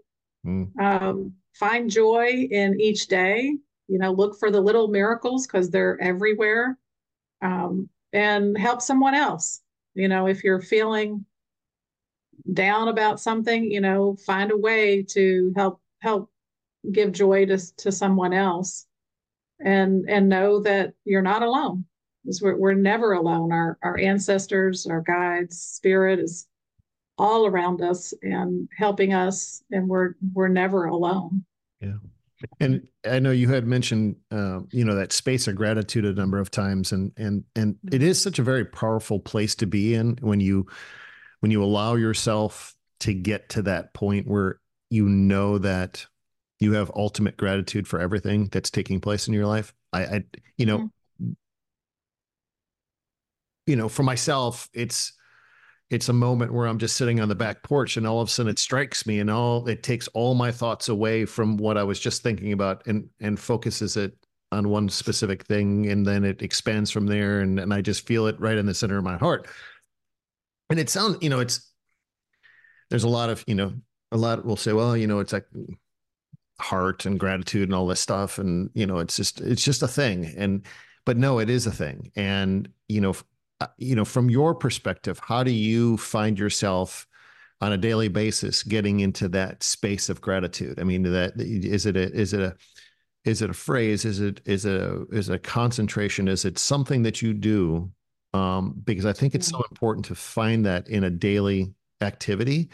[0.46, 0.78] Mm.
[0.80, 3.56] Um, find joy in each day.
[3.88, 6.76] You know, look for the little miracles because they're everywhere
[7.42, 9.60] um, and help someone else.
[9.94, 11.24] You know, if you're feeling
[12.52, 16.30] down about something, you know, find a way to help help
[16.92, 18.86] give joy to to someone else,
[19.60, 21.84] and and know that you're not alone.
[22.42, 23.52] We're we're never alone.
[23.52, 26.46] Our our ancestors, our guides, spirit is
[27.18, 31.44] all around us and helping us, and we're we're never alone.
[31.80, 31.96] Yeah.
[32.60, 36.38] And I know you had mentioned, uh, you know, that space of gratitude a number
[36.38, 40.18] of times, and and and it is such a very powerful place to be in
[40.20, 40.66] when you
[41.40, 44.60] when you allow yourself to get to that point where
[44.90, 46.06] you know that
[46.60, 49.74] you have ultimate gratitude for everything that's taking place in your life.
[49.92, 50.24] I, I
[50.56, 50.90] you know,
[53.66, 55.12] you know, for myself, it's
[55.90, 58.30] it's a moment where I'm just sitting on the back porch and all of a
[58.30, 61.84] sudden it strikes me and all it takes all my thoughts away from what I
[61.84, 64.16] was just thinking about and and focuses it
[64.52, 68.26] on one specific thing and then it expands from there and, and I just feel
[68.26, 69.48] it right in the center of my heart.
[70.70, 71.72] And it sounds, you know, it's
[72.90, 73.72] there's a lot of, you know,
[74.12, 75.46] a lot will say, well, you know, it's like
[76.60, 78.38] heart and gratitude and all this stuff.
[78.38, 80.34] And, you know, it's just it's just a thing.
[80.36, 80.66] And
[81.04, 82.10] but no, it is a thing.
[82.16, 83.14] And, you know,
[83.78, 87.06] you know, from your perspective, how do you find yourself
[87.60, 90.78] on a daily basis getting into that space of gratitude?
[90.78, 92.56] I mean, that is it a is it a
[93.24, 94.04] is it a phrase?
[94.04, 96.28] Is it is it a is it a concentration?
[96.28, 97.90] Is it something that you do?
[98.34, 102.68] Um, because I think it's so important to find that in a daily activity,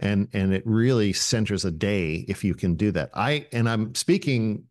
[0.00, 3.10] and and it really centers a day if you can do that.
[3.14, 4.64] I and I'm speaking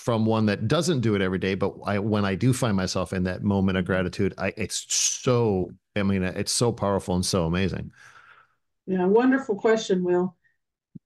[0.00, 3.12] from one that doesn't do it every day, but I, when I do find myself
[3.12, 7.44] in that moment of gratitude, I it's so I mean it's so powerful and so
[7.44, 7.92] amazing.
[8.86, 10.34] Yeah, wonderful question, Will.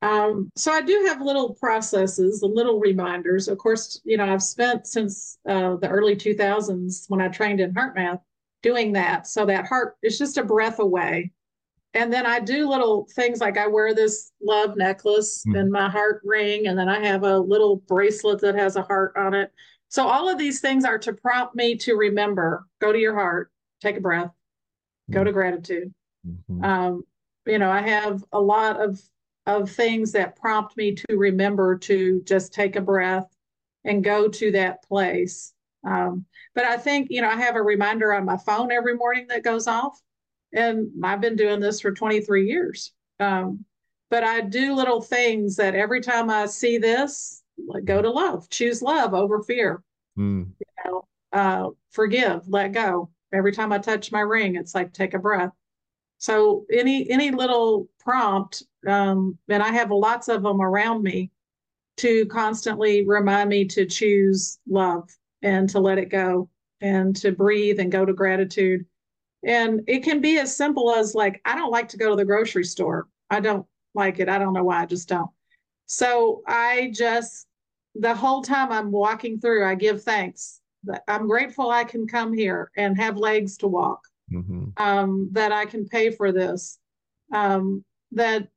[0.00, 3.48] Um, so I do have little processes, the little reminders.
[3.48, 7.74] Of course, you know, I've spent since uh, the early 2000s when I trained in
[7.74, 8.20] HeartMath
[8.62, 9.26] doing that.
[9.26, 11.32] So that heart is just a breath away.
[11.94, 15.60] And then I do little things like I wear this love necklace Mhm.
[15.60, 19.16] and my heart ring, and then I have a little bracelet that has a heart
[19.16, 19.52] on it.
[19.88, 23.52] So all of these things are to prompt me to remember, go to your heart,
[23.80, 24.32] take a breath,
[25.10, 25.94] go to gratitude.
[26.26, 26.64] Mhm.
[26.64, 27.06] Um,
[27.46, 29.00] you know, I have a lot of
[29.46, 33.30] of things that prompt me to remember to just take a breath
[33.84, 35.52] and go to that place.
[35.86, 36.24] Um,
[36.54, 39.42] but I think, you know, I have a reminder on my phone every morning that
[39.44, 40.00] goes off.
[40.54, 42.92] And I've been doing this for 23 years.
[43.20, 43.64] Um,
[44.10, 48.48] but I do little things that every time I see this, like go to love,
[48.48, 49.82] choose love over fear.
[50.16, 50.52] Mm.
[50.58, 53.10] You know, uh, forgive, let go.
[53.32, 55.50] Every time I touch my ring, it's like take a breath.
[56.18, 61.30] So any any little prompt, um, and I have lots of them around me
[61.96, 65.08] to constantly remind me to choose love
[65.42, 66.48] and to let it go
[66.80, 68.86] and to breathe and go to gratitude.
[69.46, 72.24] And it can be as simple as like, I don't like to go to the
[72.24, 73.08] grocery store.
[73.30, 74.28] I don't like it.
[74.28, 74.82] I don't know why.
[74.82, 75.30] I just don't.
[75.86, 77.46] So I just,
[77.94, 80.60] the whole time I'm walking through, I give thanks.
[81.08, 85.66] I'm grateful I can come here and have legs to walk, hmm um, that I
[85.66, 86.78] can pay for this,
[87.32, 88.48] um, that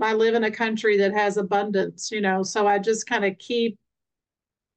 [0.00, 2.42] I live in a country that has abundance, you know.
[2.42, 3.78] So I just kind of keep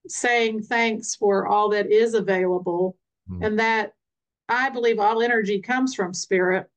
[0.07, 2.95] saying thanks for all that is available
[3.29, 3.45] Mm.
[3.45, 3.91] and that
[4.49, 6.69] I believe all energy comes from spirit.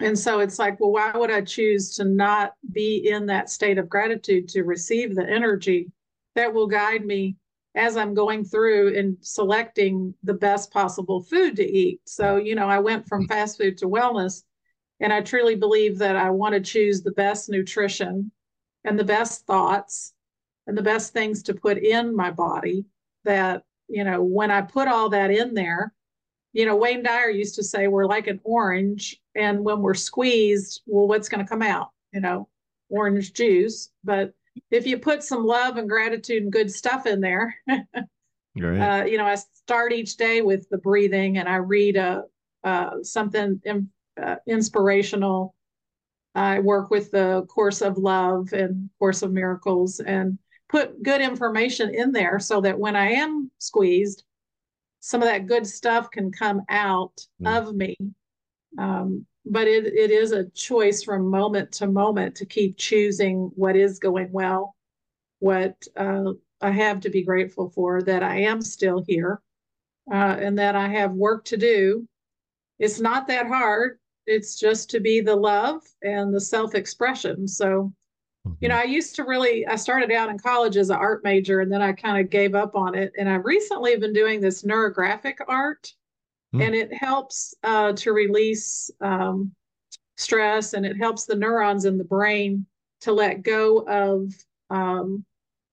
[0.00, 3.78] And so it's like, well, why would I choose to not be in that state
[3.78, 5.90] of gratitude to receive the energy
[6.34, 7.36] that will guide me
[7.74, 12.00] as I'm going through and selecting the best possible food to eat?
[12.04, 14.42] So, you know, I went from fast food to wellness,
[15.00, 18.30] and I truly believe that I want to choose the best nutrition
[18.84, 20.12] and the best thoughts
[20.66, 22.84] and the best things to put in my body
[23.24, 25.94] that, you know, when I put all that in there,
[26.56, 30.80] you know, Wayne Dyer used to say we're like an orange, and when we're squeezed,
[30.86, 31.90] well, what's going to come out?
[32.14, 32.48] You know,
[32.88, 33.90] orange juice.
[34.02, 34.32] But
[34.70, 39.02] if you put some love and gratitude and good stuff in there, Right.
[39.02, 42.22] uh, you know, I start each day with the breathing, and I read a
[42.64, 43.90] uh, something in,
[44.20, 45.54] uh, inspirational.
[46.34, 50.38] I work with the Course of Love and Course of Miracles, and
[50.70, 54.24] put good information in there so that when I am squeezed,
[55.06, 57.56] some of that good stuff can come out Mm.
[57.56, 57.96] of me.
[58.76, 63.76] Um, but it, it is a choice from moment to moment to keep choosing what
[63.76, 64.74] is going well,
[65.38, 69.40] what uh, I have to be grateful for, that I am still here,
[70.10, 72.08] uh, and that I have work to do.
[72.80, 74.00] It's not that hard.
[74.26, 77.46] It's just to be the love and the self expression.
[77.46, 77.92] So,
[78.60, 81.60] you know, I used to really, I started out in college as an art major
[81.60, 83.12] and then I kind of gave up on it.
[83.18, 85.92] And I've recently been doing this neurographic art
[86.52, 86.62] Hmm.
[86.62, 89.52] and it helps uh, to release um,
[90.16, 92.66] stress and it helps the neurons in the brain
[93.02, 94.32] to let go of
[94.70, 95.24] um,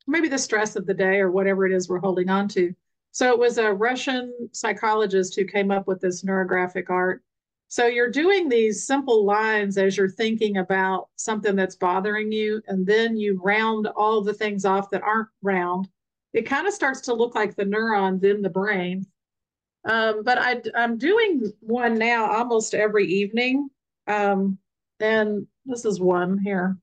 [0.08, 2.74] maybe the stress of the day or whatever it is we're holding on to.
[3.12, 7.24] So it was a Russian psychologist who came up with this neurographic art.
[7.74, 12.86] So you're doing these simple lines as you're thinking about something that's bothering you, and
[12.86, 15.90] then you round all the things off that aren't round.
[16.34, 19.08] It kind of starts to look like the neurons in the brain.
[19.86, 23.70] Um, but I, I'm doing one now almost every evening.
[24.06, 24.60] Um,
[25.00, 26.78] and this is one here.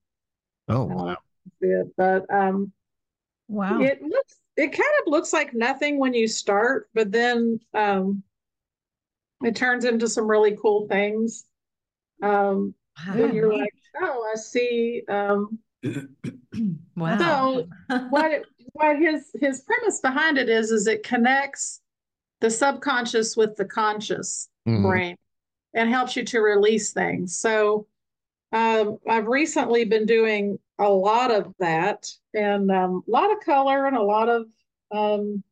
[0.67, 1.11] oh, I don't know wow.
[1.13, 2.73] if you see it, but um,
[3.47, 3.81] Wow.
[3.81, 8.25] it looks it kind of looks like nothing when you start, but then um
[9.43, 11.45] it turns into some really cool things.
[12.23, 12.75] Um
[13.07, 13.17] Wow.
[13.17, 15.59] when you're like, oh, I see um
[16.97, 17.65] wow.
[18.11, 21.81] what it, what his his premise behind it is is it connects
[22.41, 24.83] the subconscious with the conscious Mhm.
[24.83, 25.17] brain
[25.75, 27.39] and helps you to release things.
[27.39, 27.87] So
[28.53, 33.87] um, I've recently been doing a lot of that and um, a lot of color
[33.87, 34.47] and a lot of
[34.91, 35.43] um,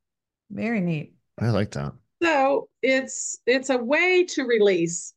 [0.51, 1.15] Very neat.
[1.39, 1.95] I like that.
[2.23, 5.15] So it's it's a way to release.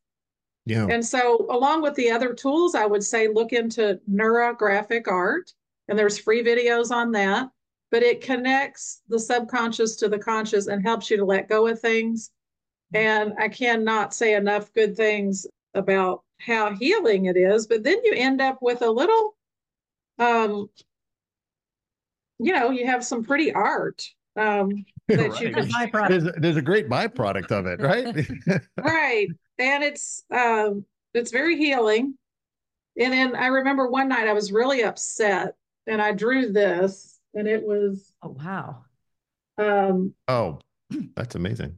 [0.66, 0.88] Yeah.
[0.90, 5.52] And so along with the other tools, I would say look into neurographic art
[5.88, 7.50] and there's free videos on that,
[7.90, 11.80] but it connects the subconscious to the conscious and helps you to let go of
[11.80, 12.32] things.
[12.94, 18.14] And I cannot say enough good things about how healing it is, but then you
[18.16, 19.36] end up with a little
[20.20, 20.70] um
[22.44, 24.86] you know, you have some pretty art um
[25.30, 25.54] Right.
[25.54, 26.08] can byproduct.
[26.10, 28.62] There's, a- there's a great byproduct of it, right?
[28.84, 29.28] right
[29.60, 32.16] and it's um it's very healing
[33.00, 35.56] and then i remember one night i was really upset
[35.88, 38.86] and i drew this and it was Oh, wow.
[39.58, 40.60] um oh,
[41.16, 41.78] that's amazing.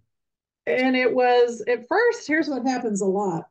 [0.65, 3.49] and it was at first here's what happens a lot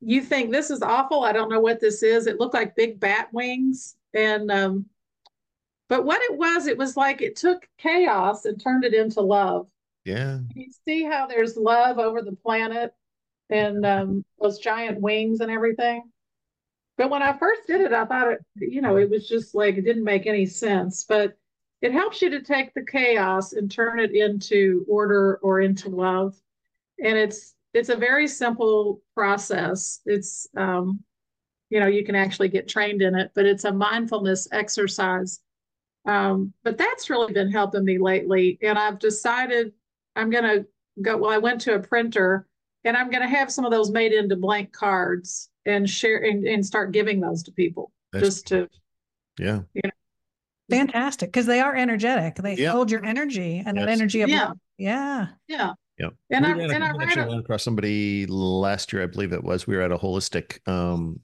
[0.00, 2.98] you think this is awful i don't know what this is it looked like big
[2.98, 4.86] bat wings and um
[5.88, 9.66] but what it was it was like it took chaos and turned it into love
[10.04, 10.40] Yeah.
[10.54, 12.94] you see how there's love over the planet
[13.50, 16.02] and um, those giant wings and everything.
[16.98, 19.76] But when I first did it, I thought it, you know, it was just like
[19.76, 21.04] it didn't make any sense.
[21.04, 21.36] But
[21.82, 26.34] it helps you to take the chaos and turn it into order or into love.
[27.02, 30.00] And it's it's a very simple process.
[30.06, 31.00] It's um,
[31.70, 35.40] you know, you can actually get trained in it, but it's a mindfulness exercise.
[36.06, 38.58] Um, but that's really been helping me lately.
[38.62, 39.72] And I've decided
[40.14, 40.66] I'm going to
[41.02, 41.16] go.
[41.16, 42.46] Well, I went to a printer
[42.84, 46.46] and I'm going to have some of those made into blank cards and share and,
[46.46, 48.68] and start giving those to people That's just to,
[49.38, 49.62] Yeah.
[50.70, 51.30] Fantastic.
[51.30, 52.36] Because they are energetic.
[52.36, 52.72] They Yeah.
[52.72, 54.48] hold your energy and that energy of Yeah.
[54.48, 54.58] love.
[54.78, 55.26] Yeah.
[55.48, 55.72] yeah.
[55.98, 56.14] Yep.
[56.30, 59.06] And We I, ran and I we actually a, ran across somebody last year, I
[59.06, 59.66] believe it was.
[59.66, 61.20] We were at a holistic um,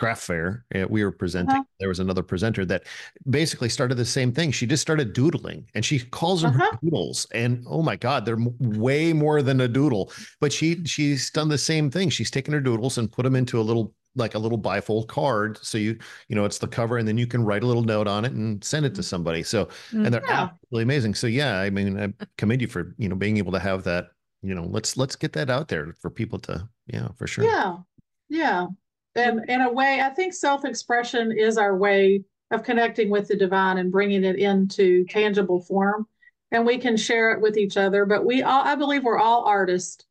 [0.00, 0.64] craft fair.
[0.72, 1.54] and we were presenting.
[1.54, 1.64] Uh-huh.
[1.78, 2.84] There was another presenter that
[3.28, 4.50] basically started the same thing.
[4.50, 6.70] She just started doodling, and she calls them Uh-huh.
[6.72, 7.26] her doodles.
[7.32, 10.12] And oh my God, they're way more than a doodle.
[10.40, 12.10] But she she's done the same thing.
[12.10, 15.58] She's taken her doodles and put them into a little like a little bifold card.
[15.62, 15.96] So you
[16.28, 18.32] you know it's the cover, and then you can write a little note on it
[18.32, 19.42] and send it to somebody.
[19.44, 20.48] So and they're Yeah.
[20.50, 21.14] absolutely amazing.
[21.14, 24.08] So yeah, I mean, I commend you for you know being able to have that.
[24.42, 27.44] You know, let's let's get that out there for people to yeah for sure.
[27.44, 27.76] Yeah,
[28.28, 28.66] yeah.
[29.14, 33.78] And in a way, I think self-expression is our way of connecting with the divine
[33.78, 36.06] and bringing it into tangible form.
[36.52, 38.04] And we can share it with each other.
[38.04, 40.04] But we all, I believe we're all artists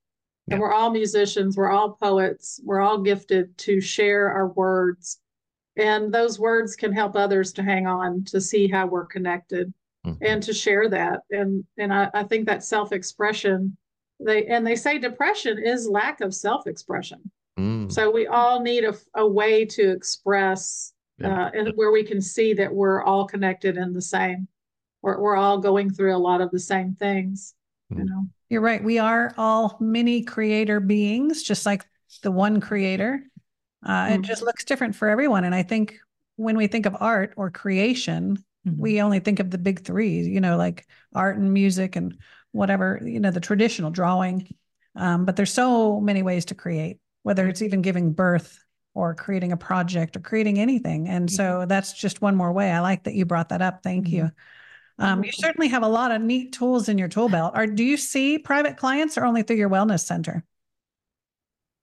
[0.49, 5.19] and we're all musicians, we're all poets, we're all gifted to share our words.
[5.75, 9.73] And those words can help others to hang on to see how we're connected
[10.05, 10.17] Mhm.
[10.21, 11.21] and to share that.
[11.29, 13.75] And and I, I think that self-expression,
[14.21, 17.29] they and they say depression is lack of self-expression.
[17.89, 21.45] Mm, So we all need a, a way to express, Yeah.
[21.47, 24.47] uh, and where we can see that we're all connected and the same.
[25.01, 27.55] We're, we're all going through a lot of the same things,
[27.89, 28.09] you Mm.
[28.09, 28.27] know.
[28.49, 28.83] You're right.
[28.83, 31.85] We are all mini creator beings, just like
[32.23, 33.23] the one creator.
[33.85, 34.23] Uh, It Mhm.
[34.25, 35.43] just looks different for everyone.
[35.43, 35.99] And I think
[36.35, 38.77] when we think of art or creation, Mhm.
[38.77, 42.17] we only think of the big three, you know, like art and music and
[42.51, 44.47] whatever, you know, the traditional drawing.
[44.95, 48.63] Um, but there's so many ways to create, whether it's even giving birth
[48.93, 51.07] or creating a project or creating anything.
[51.07, 52.71] And so that's just one more way.
[52.71, 53.83] I like that you brought that up.
[53.83, 54.31] Thank you.
[54.97, 57.53] Um, you certainly have a lot of neat tools in your tool belt.
[57.55, 60.43] Or do you see private clients or only through your wellness center?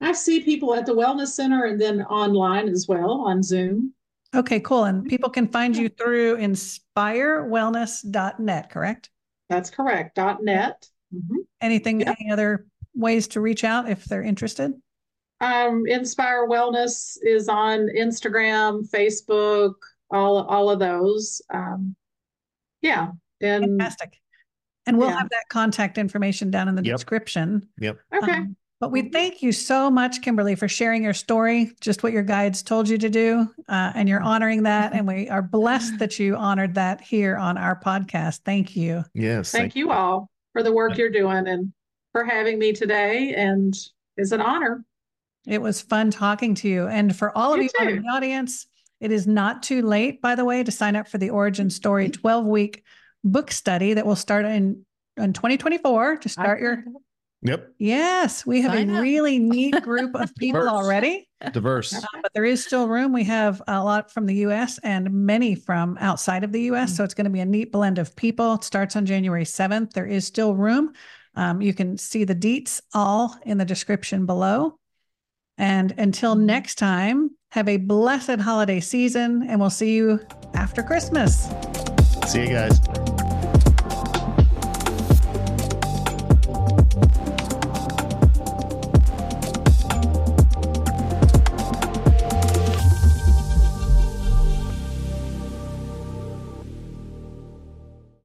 [0.00, 3.94] I see people at the wellness center and then online as well on Zoom.
[4.34, 4.84] Okay, cool.
[4.84, 9.10] And people can find you through inspirewellness.net, correct?
[9.48, 10.16] That's correct.
[10.16, 10.86] Dot net.
[11.14, 11.36] Mhm.
[11.60, 12.14] Anything, Yeah.
[12.20, 14.72] any other ways to reach out if they're interested?
[15.40, 19.74] Um, Inspire Wellness is on Instagram, Facebook,
[20.10, 21.42] all all of those.
[21.52, 21.94] Um,
[22.82, 23.08] yeah,
[23.40, 24.20] and Fantastic.
[24.86, 25.18] And we'll Yeah.
[25.18, 26.94] have that contact information down in the Yep.
[26.96, 27.68] description.
[27.80, 27.98] Yep.
[28.22, 28.32] okay.
[28.32, 32.22] Um, but we thank you so much, Kimberly, for sharing your story, just what your
[32.22, 33.48] guides told you to do.
[33.68, 34.92] Uh, and you're honoring that.
[34.92, 38.40] And we are blessed that you honored that here on our podcast.
[38.44, 39.02] Thank you.
[39.12, 39.50] Yes.
[39.50, 41.72] Thank you all for the work you're doing and
[42.12, 43.34] for having me today.
[43.34, 43.74] And
[44.16, 44.84] it's an honor.
[45.46, 46.86] It was fun talking to you.
[46.88, 48.66] And for all of You you in the audience,
[49.00, 52.08] it is not too late, by the way, to sign up for the Origin Story
[52.08, 52.82] 12 week
[53.22, 54.84] book study that will start in,
[55.16, 56.84] in 2024 to start your.
[57.42, 57.74] Yep.
[57.78, 59.02] Yes, we have Sign a up.
[59.02, 60.72] really neat group of people Diverse.
[60.74, 61.94] already, Diverse.
[61.94, 63.12] uh, but there is still room.
[63.12, 66.92] We have a lot from the US and many from outside of the US.
[66.92, 66.96] Mm.
[66.96, 68.54] So it's going to be a neat blend of people.
[68.54, 69.92] It starts on January 7th.
[69.92, 70.92] There is still room.
[71.36, 74.78] Um, you can see the deets all in the description below.
[75.58, 76.42] And until Mhm.
[76.44, 80.20] next time, have a blessed holiday season, and we'll see you
[80.54, 81.48] after Christmas.
[82.26, 82.80] See you guys.